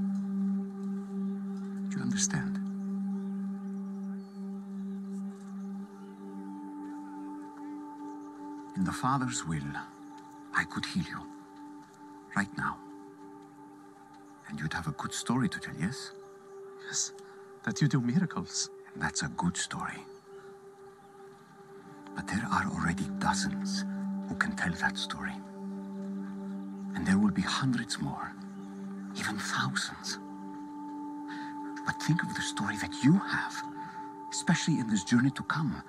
Do 1.90 1.98
you 1.98 2.04
understand? 2.04 2.67
In 8.78 8.84
the 8.84 8.92
Father's 8.92 9.44
will, 9.44 9.74
I 10.56 10.64
could 10.66 10.86
heal 10.86 11.04
you 11.04 11.22
right 12.36 12.56
now. 12.56 12.78
And 14.48 14.60
you'd 14.60 14.74
have 14.74 14.86
a 14.86 14.92
good 14.92 15.12
story 15.12 15.50
to 15.50 15.60
tell, 15.60 15.74
yes? 15.80 16.12
Yes, 16.86 17.12
that 17.64 17.82
you 17.82 17.88
do 17.88 18.00
miracles. 18.00 18.70
And 18.94 19.02
that's 19.02 19.24
a 19.24 19.30
good 19.30 19.58
story. 19.58 19.98
But 22.16 22.28
there 22.28 22.46
are 22.52 22.70
already 22.72 23.06
dozens 23.18 23.84
who 24.30 24.36
can 24.36 24.56
tell 24.56 24.72
that 24.74 24.96
story. 24.96 25.34
And 26.96 27.06
there 27.06 27.18
will 27.18 27.32
be 27.32 27.42
hundreds 27.42 28.00
more, 28.00 28.32
even 29.18 29.40
thousands. 29.40 30.20
But 31.84 32.00
think 32.04 32.22
of 32.22 32.36
the 32.36 32.42
story 32.42 32.78
that 32.78 32.94
you 33.04 33.14
have, 33.14 33.56
especially 34.32 34.80
in 34.80 34.88
this 34.88 35.04
journey 35.04 35.32
to 35.32 35.42
come, 35.44 35.82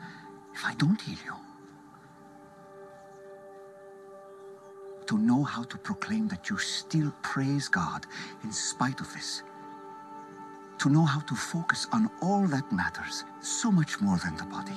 if 0.54 0.64
I 0.64 0.72
don't 0.76 0.98
heal 1.02 1.18
you. 1.26 1.34
To 5.08 5.18
know 5.18 5.42
how 5.42 5.62
to 5.64 5.78
proclaim 5.78 6.28
that 6.28 6.48
you 6.50 6.58
still 6.58 7.12
praise 7.22 7.68
God 7.68 8.06
in 8.44 8.52
spite 8.52 9.00
of 9.00 9.12
this 9.12 9.42
to 10.78 10.88
know 10.88 11.04
how 11.04 11.20
to 11.20 11.34
focus 11.34 11.86
on 11.92 12.08
all 12.22 12.46
that 12.46 12.70
matters, 12.70 13.24
so 13.40 13.70
much 13.70 14.00
more 14.00 14.16
than 14.18 14.36
the 14.36 14.44
body. 14.44 14.76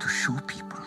To 0.00 0.08
show 0.08 0.38
people 0.46 0.80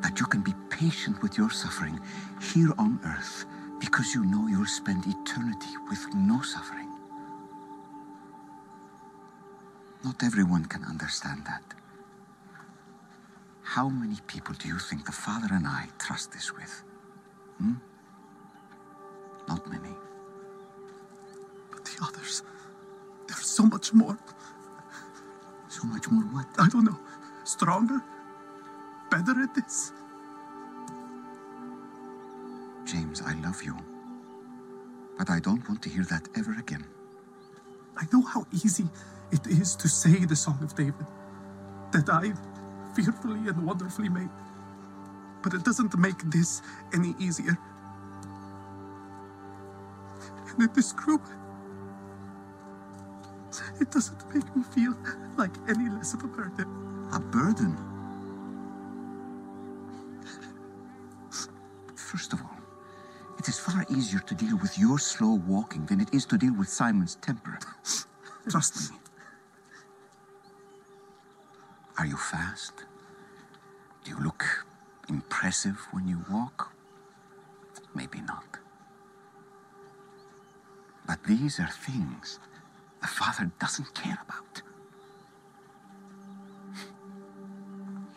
that 0.00 0.18
you 0.20 0.26
can 0.26 0.42
be 0.42 0.54
patient 0.70 1.20
with 1.22 1.36
your 1.36 1.50
suffering 1.50 1.98
here 2.40 2.72
on 2.78 3.00
earth 3.04 3.46
because 3.80 4.14
you 4.14 4.24
know 4.24 4.46
you'll 4.46 4.66
spend 4.66 5.04
eternity 5.06 5.74
with 5.90 6.06
no 6.14 6.40
suffering. 6.42 6.88
Not 10.04 10.22
everyone 10.22 10.66
can 10.66 10.84
understand 10.84 11.44
that. 11.46 11.81
How 13.72 13.88
many 13.88 14.16
people 14.26 14.54
do 14.58 14.68
you 14.68 14.78
think 14.78 15.06
the 15.06 15.12
Father 15.12 15.48
and 15.50 15.66
I 15.66 15.88
trust 15.98 16.30
this 16.30 16.52
with? 16.54 16.84
Hmm? 17.56 17.72
Not 19.48 19.66
many. 19.66 19.94
But 21.70 21.82
the 21.86 22.04
others, 22.06 22.42
there's 23.26 23.46
so 23.46 23.62
much 23.62 23.94
more. 23.94 24.18
So 25.68 25.84
much 25.84 26.06
more 26.10 26.22
what? 26.34 26.46
I 26.58 26.68
don't 26.68 26.84
know, 26.84 26.98
stronger, 27.44 28.02
better 29.10 29.40
at 29.42 29.54
this. 29.54 29.94
James, 32.84 33.22
I 33.22 33.32
love 33.40 33.62
you. 33.62 33.74
But 35.16 35.30
I 35.30 35.40
don't 35.40 35.66
want 35.66 35.80
to 35.84 35.88
hear 35.88 36.04
that 36.10 36.28
ever 36.36 36.52
again. 36.58 36.84
I 37.96 38.04
know 38.12 38.20
how 38.20 38.44
easy 38.52 38.84
it 39.30 39.46
is 39.46 39.74
to 39.76 39.88
say 39.88 40.26
the 40.26 40.36
Song 40.36 40.58
of 40.60 40.74
David, 40.74 41.06
that 41.92 42.10
I 42.10 42.34
fearfully 42.94 43.48
and 43.48 43.66
wonderfully 43.66 44.08
made. 44.08 44.30
But 45.42 45.54
it 45.54 45.64
doesn't 45.64 45.96
make 45.98 46.22
this 46.30 46.62
any 46.94 47.14
easier. 47.18 47.58
And 50.50 50.62
in 50.62 50.72
this 50.74 50.92
group, 50.92 51.22
it 53.80 53.90
doesn't 53.90 54.34
make 54.34 54.56
me 54.56 54.62
feel 54.62 54.94
like 55.36 55.52
any 55.68 55.88
less 55.90 56.14
of 56.14 56.22
a 56.24 56.28
burden. 56.28 56.66
A 57.12 57.20
burden. 57.20 57.76
First 61.96 62.32
of 62.32 62.42
all, 62.42 62.56
it 63.38 63.48
is 63.48 63.58
far 63.58 63.84
easier 63.90 64.20
to 64.20 64.34
deal 64.34 64.58
with 64.58 64.78
your 64.78 64.98
slow 64.98 65.34
walking 65.46 65.86
than 65.86 66.00
it 66.00 66.12
is 66.12 66.26
to 66.26 66.38
deal 66.38 66.54
with 66.54 66.68
Simon's 66.68 67.16
temper. 67.16 67.58
Trust 68.48 68.92
me. 68.92 69.01
Are 72.02 72.06
you 72.14 72.16
fast? 72.16 72.72
Do 74.02 74.10
you 74.10 74.18
look 74.18 74.44
impressive 75.08 75.76
when 75.92 76.08
you 76.08 76.18
walk? 76.28 76.72
Maybe 77.94 78.20
not. 78.22 78.58
But 81.06 81.22
these 81.22 81.60
are 81.60 81.68
things 81.68 82.40
the 83.00 83.06
Father 83.06 83.52
doesn't 83.60 83.94
care 83.94 84.18
about. 84.20 84.62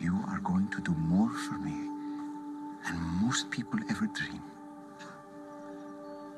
You 0.00 0.18
are 0.30 0.40
going 0.40 0.66
to 0.70 0.80
do 0.80 0.90
more 0.90 1.30
for 1.30 1.54
me 1.54 1.78
than 2.86 2.98
most 3.22 3.52
people 3.52 3.78
ever 3.88 4.08
dream. 4.08 4.42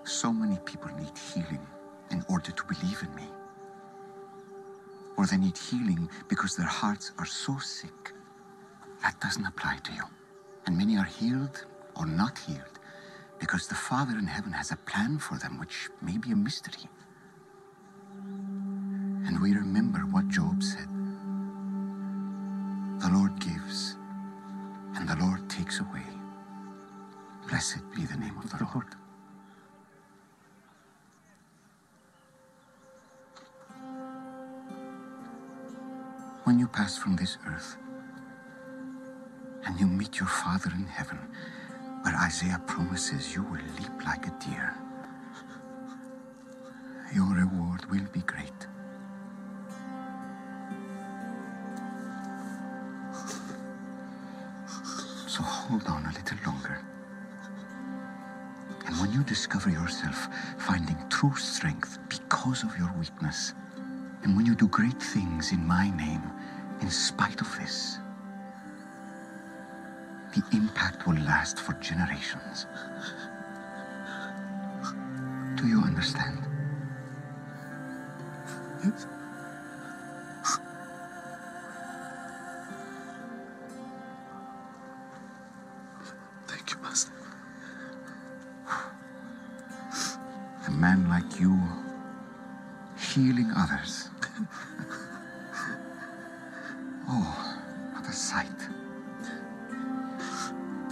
So 0.05 0.35
many 0.35 0.59
people 0.67 0.91
need 0.99 1.17
healing 1.17 1.67
in 2.11 2.23
order 2.29 2.51
to 2.51 2.65
believe 2.67 3.03
in 3.03 3.15
me. 3.15 3.38
Or 5.19 5.27
they 5.27 5.37
need 5.37 5.59
healing 5.59 6.09
because 6.29 6.57
their 6.57 6.67
hearts 6.67 7.13
are 7.19 7.27
so 7.27 7.59
sick. 7.59 8.15
That 9.03 9.21
doesn't 9.21 9.47
apply 9.47 9.79
to 9.85 9.93
you. 9.93 10.05
And 10.67 10.79
many 10.79 10.97
are 10.97 11.05
healed 11.05 11.67
or 11.97 12.07
not 12.07 12.39
healed 12.39 12.79
because 13.41 13.69
the 13.69 13.75
Father 13.75 14.19
in 14.19 14.27
heaven 14.29 14.53
has 14.53 14.73
a 14.73 14.77
plan 14.77 15.19
for 15.19 15.37
them 15.39 15.59
which 15.59 15.91
may 16.01 16.19
be 16.19 16.33
a 16.33 16.37
mystery. 16.37 16.89
And 19.27 19.43
we 19.43 19.53
remember 19.55 20.01
what 20.01 20.29
Job 20.29 20.63
said 20.63 20.89
The 23.01 23.11
Lord 23.11 23.41
gives, 23.41 23.97
and 24.97 25.09
the 25.09 25.17
Lord 25.17 25.49
takes 25.51 25.81
away. 25.81 26.07
Blessed 27.49 27.83
be 27.97 28.05
the 28.07 28.17
name 28.17 28.39
of 28.39 28.51
the 28.51 28.65
Lord. 28.75 28.87
When 36.49 36.59
you 36.59 36.67
pass 36.67 36.97
from 36.97 37.15
this 37.15 37.37
earth 37.47 37.77
and 39.67 39.79
you 39.79 39.87
meet 39.87 40.19
your 40.19 40.31
Father 40.31 40.71
in 40.75 40.87
heaven, 40.87 41.19
where 42.01 42.17
Isaiah 42.17 42.59
promises 42.67 43.35
you 43.35 43.43
will 43.43 43.61
leap 43.79 44.07
like 44.07 44.27
a 44.27 44.31
deer, 44.43 44.75
your 47.15 47.27
reward 47.35 47.85
will 47.91 48.07
be 48.15 48.21
great. 48.21 48.67
So 55.27 55.43
hold 55.43 55.87
on 55.87 56.07
a 56.07 56.13
little 56.15 56.39
longer. 56.47 56.81
And 58.87 58.99
when 58.99 59.13
you 59.13 59.23
discover 59.23 59.69
yourself 59.69 60.29
finding 60.57 60.97
true 61.11 61.37
strength 61.37 61.99
because 62.09 62.65
of 62.65 62.75
your 62.79 62.91
weakness, 62.99 63.53
and 64.23 64.35
when 64.35 64.47
you 64.47 64.55
do 64.55 64.67
great 64.69 65.01
things 65.01 65.53
in 65.53 65.67
my 65.67 65.95
name, 65.97 66.23
in 66.81 66.91
spite 66.91 67.41
of 67.41 67.59
this, 67.59 67.99
the 70.35 70.43
impact 70.53 71.07
will 71.07 71.17
last 71.17 71.59
for 71.59 71.73
generations. 71.75 72.67
Do 75.57 75.67
you 75.67 75.81
understand? 75.81 76.39
Yes. 78.85 79.07
Thank 86.47 86.71
you, 86.71 86.79
Master. 86.83 87.13
A 90.67 90.71
man 90.71 91.09
like 91.09 91.41
you 91.41 91.61
healing 92.99 93.51
others. 93.57 94.11
Oh, 97.11 97.57
what 97.95 98.07
a 98.07 98.13
sight. 98.13 98.47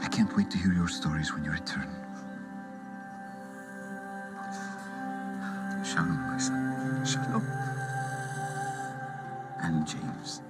I 0.02 0.08
can't 0.08 0.34
wait 0.34 0.50
to 0.50 0.56
hear 0.56 0.72
your 0.72 0.88
stories 0.88 1.32
when 1.34 1.44
you 1.44 1.50
return. 1.50 1.88
Shalom, 5.84 6.20
my 6.26 6.38
son. 6.38 7.04
Shalom. 7.04 7.46
And 9.62 9.86
James, 9.86 10.40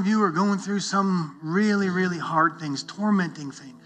of 0.00 0.06
you 0.06 0.22
are 0.22 0.30
going 0.30 0.58
through 0.58 0.80
some 0.80 1.38
really, 1.42 1.90
really 1.90 2.18
hard 2.18 2.58
things, 2.58 2.82
tormenting 2.84 3.50
things. 3.50 3.84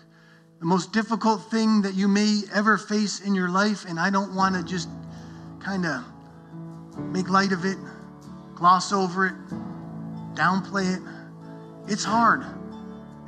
The 0.61 0.65
most 0.65 0.93
difficult 0.93 1.51
thing 1.51 1.83
that 1.83 1.95
you 1.95 2.07
may 2.07 2.43
ever 2.55 2.79
face 2.79 3.21
in 3.21 3.35
your 3.35 3.49
life, 3.49 3.85
and 3.85 3.99
I 3.99 4.11
don't 4.11 4.33
want 4.33 4.55
to 4.55 4.63
just 4.63 4.89
kind 5.59 5.85
of 5.85 6.05
make 7.11 7.29
light 7.29 7.51
of 7.51 7.65
it, 7.65 7.77
gloss 8.55 8.93
over 8.93 9.27
it, 9.27 9.35
downplay 10.37 10.97
it. 10.97 11.03
It's 11.89 12.05
hard. 12.05 12.45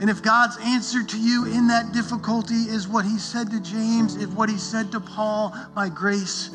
And 0.00 0.08
if 0.08 0.22
God's 0.22 0.56
answer 0.62 1.02
to 1.02 1.18
you 1.18 1.46
in 1.46 1.66
that 1.66 1.92
difficulty 1.92 2.54
is 2.54 2.86
what 2.86 3.04
he 3.04 3.18
said 3.18 3.50
to 3.50 3.60
James, 3.60 4.14
if 4.14 4.30
what 4.30 4.48
he 4.48 4.58
said 4.58 4.92
to 4.92 5.00
Paul, 5.00 5.52
my 5.74 5.88
grace 5.88 6.50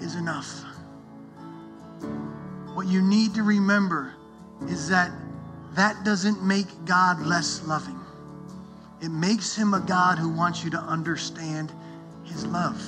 is 0.00 0.16
enough. 0.16 0.64
What 2.74 2.88
you 2.88 3.00
need 3.00 3.34
to 3.34 3.44
remember 3.44 4.14
is 4.66 4.88
that 4.88 5.12
that 5.78 6.04
doesn't 6.04 6.42
make 6.42 6.66
God 6.84 7.24
less 7.24 7.62
loving. 7.64 7.98
It 9.00 9.10
makes 9.10 9.54
him 9.54 9.74
a 9.74 9.80
God 9.80 10.18
who 10.18 10.28
wants 10.28 10.64
you 10.64 10.70
to 10.70 10.78
understand 10.78 11.72
his 12.24 12.44
love. 12.46 12.82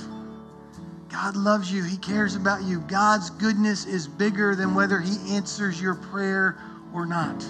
God 1.08 1.36
loves 1.36 1.72
you. 1.72 1.84
He 1.84 1.96
cares 1.98 2.34
about 2.34 2.64
you. 2.64 2.80
God's 2.80 3.30
goodness 3.30 3.86
is 3.86 4.08
bigger 4.08 4.56
than 4.56 4.74
whether 4.74 4.98
he 4.98 5.36
answers 5.36 5.80
your 5.80 5.94
prayer 5.94 6.58
or 6.92 7.06
not. 7.06 7.44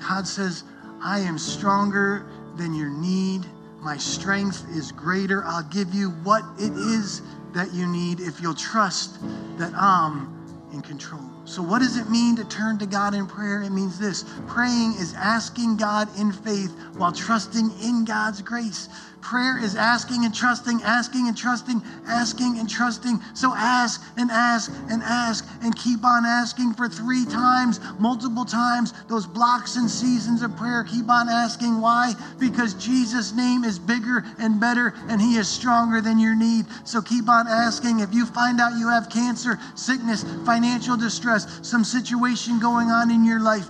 God 0.00 0.26
says, 0.26 0.64
I 1.00 1.20
am 1.20 1.38
stronger 1.38 2.26
than 2.56 2.74
your 2.74 2.90
need. 2.90 3.46
My 3.80 3.96
strength 3.96 4.66
is 4.74 4.90
greater. 4.90 5.44
I'll 5.44 5.68
give 5.70 5.94
you 5.94 6.10
what 6.24 6.42
it 6.58 6.72
is 6.72 7.22
that 7.52 7.72
you 7.72 7.86
need 7.86 8.18
if 8.18 8.40
you'll 8.40 8.54
trust 8.54 9.18
that 9.58 9.72
I'm 9.74 10.68
in 10.72 10.80
control. 10.80 11.27
So, 11.48 11.62
what 11.62 11.78
does 11.78 11.96
it 11.96 12.10
mean 12.10 12.36
to 12.36 12.44
turn 12.44 12.76
to 12.78 12.84
God 12.84 13.14
in 13.14 13.26
prayer? 13.26 13.62
It 13.62 13.70
means 13.70 13.98
this 13.98 14.22
praying 14.46 14.92
is 14.98 15.14
asking 15.14 15.78
God 15.78 16.06
in 16.18 16.30
faith 16.30 16.78
while 16.98 17.10
trusting 17.10 17.70
in 17.82 18.04
God's 18.04 18.42
grace. 18.42 18.90
Prayer 19.20 19.58
is 19.58 19.74
asking 19.74 20.24
and 20.24 20.34
trusting, 20.34 20.80
asking 20.82 21.26
and 21.26 21.36
trusting, 21.36 21.82
asking 22.06 22.58
and 22.58 22.70
trusting. 22.70 23.20
So 23.34 23.52
ask 23.54 24.02
and 24.16 24.30
ask 24.30 24.72
and 24.88 25.02
ask 25.02 25.46
and 25.60 25.76
keep 25.76 26.04
on 26.04 26.24
asking 26.24 26.74
for 26.74 26.88
three 26.88 27.24
times, 27.24 27.80
multiple 27.98 28.44
times. 28.44 28.94
Those 29.08 29.26
blocks 29.26 29.76
and 29.76 29.90
seasons 29.90 30.42
of 30.42 30.56
prayer, 30.56 30.84
keep 30.84 31.10
on 31.10 31.28
asking. 31.28 31.80
Why? 31.80 32.14
Because 32.38 32.74
Jesus' 32.74 33.34
name 33.34 33.64
is 33.64 33.78
bigger 33.78 34.24
and 34.38 34.60
better 34.60 34.94
and 35.08 35.20
he 35.20 35.36
is 35.36 35.48
stronger 35.48 36.00
than 36.00 36.20
your 36.20 36.36
need. 36.36 36.66
So 36.84 37.02
keep 37.02 37.28
on 37.28 37.48
asking. 37.48 38.00
If 38.00 38.14
you 38.14 38.24
find 38.24 38.60
out 38.60 38.78
you 38.78 38.88
have 38.88 39.10
cancer, 39.10 39.58
sickness, 39.74 40.24
financial 40.46 40.96
distress, 40.96 41.58
some 41.62 41.82
situation 41.82 42.60
going 42.60 42.88
on 42.88 43.10
in 43.10 43.24
your 43.24 43.40
life, 43.40 43.66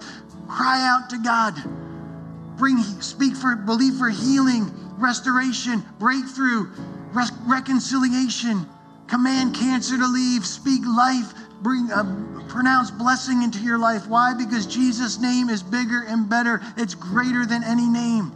cry 0.46 0.86
out 0.86 1.08
to 1.10 1.18
God. 1.18 1.54
Bring, 2.58 2.78
speak 3.00 3.34
for, 3.34 3.56
believe 3.56 3.94
for 3.94 4.10
healing 4.10 4.70
restoration, 5.00 5.84
breakthrough, 5.98 6.68
reconciliation. 7.46 8.66
Command 9.06 9.54
cancer 9.54 9.96
to 9.96 10.06
leave. 10.06 10.44
Speak 10.44 10.82
life. 10.86 11.32
Bring, 11.62 11.90
uh, 11.90 12.04
pronounce 12.48 12.90
blessing 12.90 13.42
into 13.42 13.58
your 13.60 13.78
life. 13.78 14.06
Why? 14.06 14.34
Because 14.34 14.66
Jesus' 14.66 15.18
name 15.18 15.48
is 15.48 15.62
bigger 15.62 16.04
and 16.06 16.28
better. 16.28 16.60
It's 16.76 16.94
greater 16.94 17.46
than 17.46 17.64
any 17.64 17.86
name. 17.86 18.32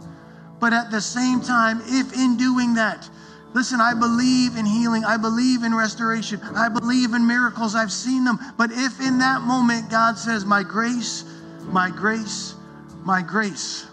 But 0.59 0.73
at 0.73 0.91
the 0.91 1.01
same 1.01 1.41
time, 1.41 1.81
if 1.85 2.13
in 2.13 2.37
doing 2.37 2.75
that, 2.75 3.09
Listen, 3.53 3.79
I 3.79 3.93
believe 3.93 4.57
in 4.57 4.65
healing. 4.65 5.05
I 5.05 5.15
believe 5.15 5.61
in 5.61 5.75
restoration. 5.75 6.41
I 6.55 6.69
believe 6.69 7.13
in 7.13 7.27
miracles. 7.27 7.75
I've 7.75 7.91
seen 7.91 8.23
them. 8.23 8.39
But 8.57 8.71
if 8.71 8.99
in 8.99 9.19
that 9.19 9.41
moment 9.41 9.91
God 9.91 10.17
says, 10.17 10.43
My 10.43 10.63
grace, 10.63 11.23
my 11.67 11.91
grace, 11.91 12.55
my 13.03 13.21
grace 13.21 13.85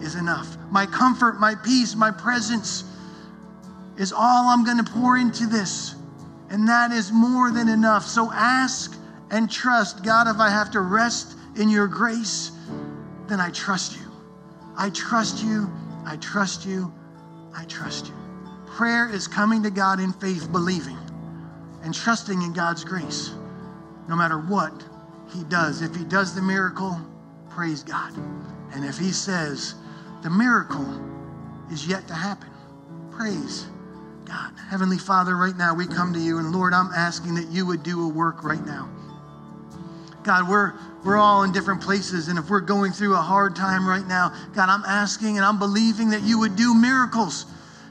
is 0.00 0.14
enough. 0.14 0.56
My 0.70 0.86
comfort, 0.86 1.40
my 1.40 1.54
peace, 1.54 1.94
my 1.94 2.10
presence 2.10 2.84
is 3.96 4.12
all 4.12 4.48
I'm 4.48 4.64
going 4.64 4.82
to 4.82 4.90
pour 4.90 5.18
into 5.18 5.46
this. 5.46 5.94
And 6.50 6.68
that 6.68 6.92
is 6.92 7.12
more 7.12 7.50
than 7.50 7.68
enough. 7.68 8.04
So 8.04 8.30
ask 8.32 8.96
and 9.30 9.50
trust. 9.50 10.04
God, 10.04 10.28
if 10.28 10.40
I 10.40 10.50
have 10.50 10.70
to 10.72 10.80
rest 10.80 11.36
in 11.56 11.68
your 11.68 11.86
grace, 11.86 12.52
then 13.26 13.40
I 13.40 13.50
trust 13.50 13.98
you. 13.98 14.06
I 14.76 14.90
trust 14.90 15.42
you. 15.42 15.70
I 16.06 16.16
trust 16.16 16.64
you. 16.64 16.92
I 17.54 17.64
trust 17.64 18.06
you. 18.06 18.14
Prayer 18.66 19.08
is 19.12 19.26
coming 19.26 19.62
to 19.64 19.70
God 19.70 20.00
in 20.00 20.12
faith, 20.12 20.50
believing 20.52 20.96
and 21.82 21.92
trusting 21.92 22.42
in 22.42 22.52
God's 22.52 22.84
grace, 22.84 23.32
no 24.08 24.16
matter 24.16 24.38
what 24.38 24.72
He 25.32 25.42
does. 25.44 25.82
If 25.82 25.94
He 25.94 26.04
does 26.04 26.34
the 26.34 26.42
miracle, 26.42 26.98
praise 27.50 27.82
God. 27.82 28.14
And 28.72 28.84
if 28.84 28.98
he 28.98 29.12
says 29.12 29.74
the 30.22 30.30
miracle 30.30 30.86
is 31.70 31.86
yet 31.86 32.06
to 32.08 32.14
happen, 32.14 32.48
praise 33.10 33.66
God. 34.24 34.52
Heavenly 34.68 34.98
Father, 34.98 35.36
right 35.36 35.56
now 35.56 35.74
we 35.74 35.86
come 35.86 36.12
to 36.12 36.20
you, 36.20 36.38
and 36.38 36.52
Lord, 36.52 36.74
I'm 36.74 36.90
asking 36.94 37.34
that 37.36 37.48
you 37.48 37.66
would 37.66 37.82
do 37.82 38.04
a 38.04 38.08
work 38.08 38.44
right 38.44 38.64
now. 38.64 38.88
God, 40.22 40.48
we're 40.48 40.74
we're 41.04 41.16
all 41.16 41.44
in 41.44 41.52
different 41.52 41.80
places, 41.80 42.28
and 42.28 42.38
if 42.38 42.50
we're 42.50 42.60
going 42.60 42.92
through 42.92 43.14
a 43.14 43.20
hard 43.20 43.56
time 43.56 43.88
right 43.88 44.06
now, 44.06 44.34
God, 44.54 44.68
I'm 44.68 44.84
asking 44.84 45.36
and 45.36 45.46
I'm 45.46 45.58
believing 45.58 46.10
that 46.10 46.22
you 46.22 46.38
would 46.38 46.56
do 46.56 46.74
miracles 46.74 47.46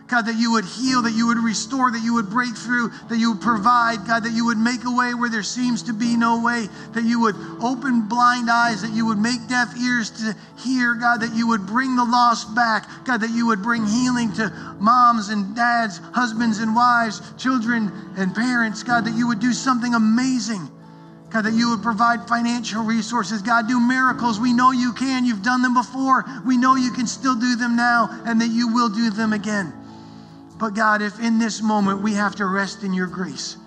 God, 0.07 0.27
that 0.27 0.37
you 0.37 0.53
would 0.53 0.63
heal, 0.63 1.01
that 1.01 1.11
you 1.11 1.27
would 1.27 1.37
restore, 1.37 1.91
that 1.91 2.01
you 2.01 2.13
would 2.13 2.29
break 2.29 2.55
through, 2.55 2.91
that 3.09 3.17
you 3.17 3.33
would 3.33 3.41
provide, 3.41 4.07
God, 4.07 4.23
that 4.23 4.31
you 4.31 4.45
would 4.45 4.57
make 4.57 4.85
a 4.85 4.91
way 4.91 5.13
where 5.13 5.29
there 5.29 5.43
seems 5.43 5.83
to 5.83 5.93
be 5.93 6.15
no 6.15 6.41
way, 6.41 6.67
that 6.93 7.03
you 7.03 7.19
would 7.19 7.35
open 7.61 8.07
blind 8.07 8.49
eyes, 8.49 8.81
that 8.83 8.91
you 8.91 9.05
would 9.05 9.17
make 9.17 9.49
deaf 9.49 9.75
ears 9.77 10.09
to 10.11 10.33
hear, 10.63 10.93
God, 10.93 11.19
that 11.19 11.35
you 11.35 11.49
would 11.49 11.65
bring 11.65 11.97
the 11.97 12.05
lost 12.05 12.55
back, 12.55 12.87
God, 13.03 13.19
that 13.19 13.31
you 13.31 13.47
would 13.47 13.61
bring 13.61 13.85
healing 13.85 14.31
to 14.33 14.49
moms 14.79 15.27
and 15.27 15.53
dads, 15.53 15.99
husbands 16.13 16.59
and 16.59 16.73
wives, 16.73 17.21
children 17.37 17.91
and 18.15 18.33
parents, 18.33 18.83
God, 18.83 19.03
that 19.05 19.13
you 19.13 19.27
would 19.27 19.41
do 19.41 19.51
something 19.51 19.93
amazing. 19.93 20.69
God, 21.29 21.43
that 21.43 21.53
you 21.53 21.71
would 21.71 21.83
provide 21.83 22.25
financial 22.29 22.81
resources. 22.81 23.41
God, 23.41 23.67
do 23.67 23.81
miracles. 23.81 24.39
We 24.39 24.53
know 24.53 24.71
you 24.71 24.93
can. 24.93 25.25
You've 25.25 25.43
done 25.43 25.61
them 25.61 25.73
before. 25.73 26.23
We 26.45 26.55
know 26.55 26.75
you 26.75 26.91
can 26.91 27.05
still 27.05 27.35
do 27.35 27.57
them 27.57 27.75
now 27.75 28.07
and 28.25 28.39
that 28.39 28.47
you 28.47 28.69
will 28.69 28.87
do 28.87 29.09
them 29.09 29.33
again. 29.33 29.73
But 30.57 30.73
God, 30.73 31.01
if 31.01 31.19
in 31.19 31.37
this 31.37 31.61
moment 31.61 32.01
we 32.01 32.13
have 32.13 32.35
to 32.35 32.45
rest 32.45 32.83
in 32.83 32.93
your 32.93 33.07
grace, 33.07 33.57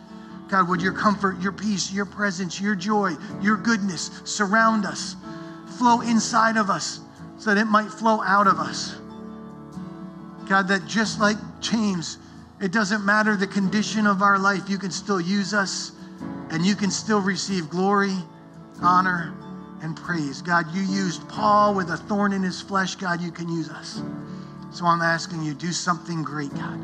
God, 0.49 0.69
would 0.69 0.83
your 0.83 0.93
comfort, 0.93 1.41
your 1.41 1.53
peace, 1.53 1.93
your 1.93 2.07
presence, 2.07 2.61
your 2.61 2.75
joy, 2.75 3.13
your 3.41 3.57
goodness 3.57 4.11
surround 4.25 4.85
us, 4.85 5.15
flow 5.79 6.01
inside 6.01 6.57
of 6.57 6.71
us 6.71 7.01
so 7.39 7.55
that 7.55 7.61
it 7.61 7.67
might 7.67 7.89
flow 7.89 8.21
out 8.23 8.49
of 8.49 8.59
us. 8.59 8.97
God, 10.49 10.67
that 10.69 10.85
just 10.87 11.21
like 11.21 11.37
James, 11.61 12.19
it 12.61 12.73
doesn't 12.73 13.05
matter 13.05 13.37
the 13.37 13.47
condition 13.47 14.07
of 14.07 14.21
our 14.21 14.39
life, 14.39 14.69
you 14.69 14.77
can 14.77 14.91
still 14.91 15.21
use 15.21 15.55
us 15.55 15.93
and 16.51 16.67
you 16.67 16.75
can 16.75 16.91
still 16.91 17.21
receive 17.21 17.71
glory, 17.71 18.17
honor, 18.83 19.33
and 19.83 19.97
praise. 19.97 20.43
God, 20.43 20.67
you 20.75 20.83
used 20.83 21.27
Paul 21.29 21.75
with 21.75 21.91
a 21.91 21.97
thorn 21.97 22.33
in 22.33 22.43
his 22.43 22.61
flesh. 22.61 22.97
God, 22.97 23.21
you 23.21 23.31
can 23.31 23.49
use 23.49 23.71
us. 23.71 24.03
So 24.73 24.87
I'm 24.87 25.03
asking 25.03 25.43
you, 25.43 25.53
do 25.53 25.73
something 25.73 26.23
great, 26.23 26.55
God. 26.55 26.79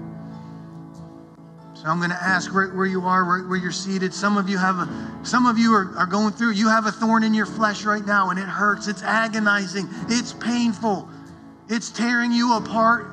So 1.74 1.84
I'm 1.86 1.98
going 1.98 2.10
to 2.10 2.22
ask 2.22 2.52
right 2.52 2.72
where 2.74 2.86
you 2.86 3.02
are, 3.02 3.24
right 3.24 3.48
where 3.48 3.58
you're 3.58 3.70
seated. 3.70 4.12
Some 4.12 4.36
of 4.36 4.48
you 4.48 4.58
have 4.58 4.76
a, 4.76 5.20
some 5.22 5.46
of 5.46 5.58
you 5.58 5.72
are, 5.72 5.96
are 5.96 6.06
going 6.06 6.32
through, 6.32 6.52
you 6.52 6.68
have 6.68 6.86
a 6.86 6.90
thorn 6.90 7.22
in 7.22 7.32
your 7.32 7.46
flesh 7.46 7.84
right 7.84 8.04
now, 8.04 8.30
and 8.30 8.38
it 8.38 8.46
hurts. 8.46 8.88
It's 8.88 9.02
agonizing. 9.02 9.88
It's 10.08 10.32
painful. 10.32 11.08
It's 11.68 11.90
tearing 11.90 12.32
you 12.32 12.56
apart. 12.56 13.12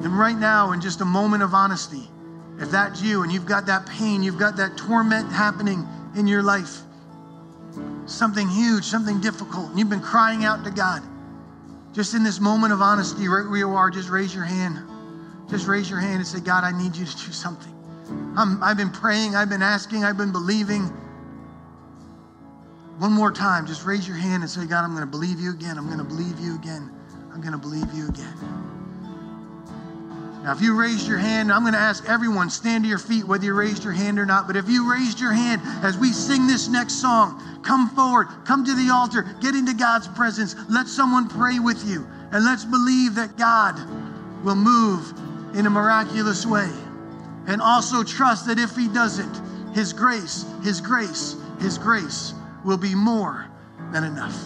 And 0.00 0.18
right 0.18 0.36
now, 0.36 0.72
in 0.72 0.80
just 0.80 1.00
a 1.00 1.04
moment 1.04 1.42
of 1.42 1.54
honesty, 1.54 2.08
if 2.58 2.70
that's 2.70 3.00
you 3.00 3.22
and 3.22 3.32
you've 3.32 3.46
got 3.46 3.66
that 3.66 3.86
pain, 3.86 4.22
you've 4.22 4.38
got 4.38 4.56
that 4.56 4.76
torment 4.76 5.30
happening 5.30 5.86
in 6.16 6.26
your 6.26 6.42
life, 6.42 6.80
something 8.06 8.48
huge, 8.48 8.84
something 8.84 9.20
difficult, 9.20 9.70
and 9.70 9.78
you've 9.78 9.90
been 9.90 10.00
crying 10.00 10.44
out 10.44 10.64
to 10.64 10.70
God 10.70 11.02
just 11.94 12.12
in 12.14 12.24
this 12.24 12.40
moment 12.40 12.72
of 12.72 12.82
honesty, 12.82 13.28
right 13.28 13.48
where 13.48 13.56
you 13.56 13.70
are, 13.70 13.88
just 13.88 14.10
raise 14.10 14.34
your 14.34 14.44
hand. 14.44 14.78
Just 15.48 15.68
raise 15.68 15.88
your 15.88 16.00
hand 16.00 16.16
and 16.16 16.26
say, 16.26 16.40
God, 16.40 16.64
I 16.64 16.76
need 16.76 16.96
you 16.96 17.06
to 17.06 17.12
do 17.12 17.32
something. 17.32 17.72
i 18.36 18.68
have 18.68 18.76
been 18.76 18.90
praying, 18.90 19.36
I've 19.36 19.48
been 19.48 19.62
asking, 19.62 20.04
I've 20.04 20.16
been 20.16 20.32
believing. 20.32 20.82
one 22.98 23.12
more 23.12 23.30
time, 23.30 23.66
just 23.66 23.84
raise 23.84 24.08
your 24.08 24.16
hand 24.16 24.42
and 24.42 24.50
say, 24.50 24.66
God, 24.66 24.84
I'm 24.84 24.90
going 24.90 25.06
to 25.06 25.10
believe 25.10 25.38
you 25.38 25.50
again. 25.50 25.78
I'm 25.78 25.86
going 25.86 25.98
to 25.98 26.04
believe 26.04 26.38
you 26.40 26.56
again. 26.56 26.90
I'm 27.32 27.40
going 27.40 27.52
to 27.52 27.58
believe 27.58 27.92
you 27.94 28.08
again. 28.08 28.63
Now, 30.44 30.52
if 30.52 30.60
you 30.60 30.78
raised 30.78 31.08
your 31.08 31.16
hand, 31.16 31.50
I'm 31.50 31.62
going 31.62 31.72
to 31.72 31.78
ask 31.78 32.06
everyone, 32.06 32.50
stand 32.50 32.84
to 32.84 32.88
your 32.88 32.98
feet, 32.98 33.24
whether 33.24 33.46
you 33.46 33.54
raised 33.54 33.82
your 33.82 33.94
hand 33.94 34.18
or 34.18 34.26
not. 34.26 34.46
But 34.46 34.56
if 34.56 34.68
you 34.68 34.92
raised 34.92 35.18
your 35.18 35.32
hand 35.32 35.62
as 35.82 35.96
we 35.96 36.12
sing 36.12 36.46
this 36.46 36.68
next 36.68 37.00
song, 37.00 37.62
come 37.62 37.88
forward, 37.88 38.28
come 38.44 38.62
to 38.62 38.74
the 38.74 38.92
altar, 38.92 39.22
get 39.40 39.54
into 39.54 39.72
God's 39.72 40.06
presence. 40.06 40.54
Let 40.68 40.86
someone 40.86 41.30
pray 41.30 41.60
with 41.60 41.82
you. 41.86 42.06
And 42.30 42.44
let's 42.44 42.66
believe 42.66 43.14
that 43.14 43.38
God 43.38 43.78
will 44.44 44.54
move 44.54 45.14
in 45.56 45.64
a 45.64 45.70
miraculous 45.70 46.44
way. 46.44 46.70
And 47.46 47.62
also 47.62 48.04
trust 48.04 48.46
that 48.46 48.58
if 48.58 48.76
He 48.76 48.86
doesn't, 48.88 49.74
His 49.74 49.94
grace, 49.94 50.44
His 50.62 50.78
grace, 50.78 51.36
His 51.58 51.78
grace 51.78 52.34
will 52.66 52.76
be 52.76 52.94
more 52.94 53.48
than 53.92 54.04
enough. 54.04 54.38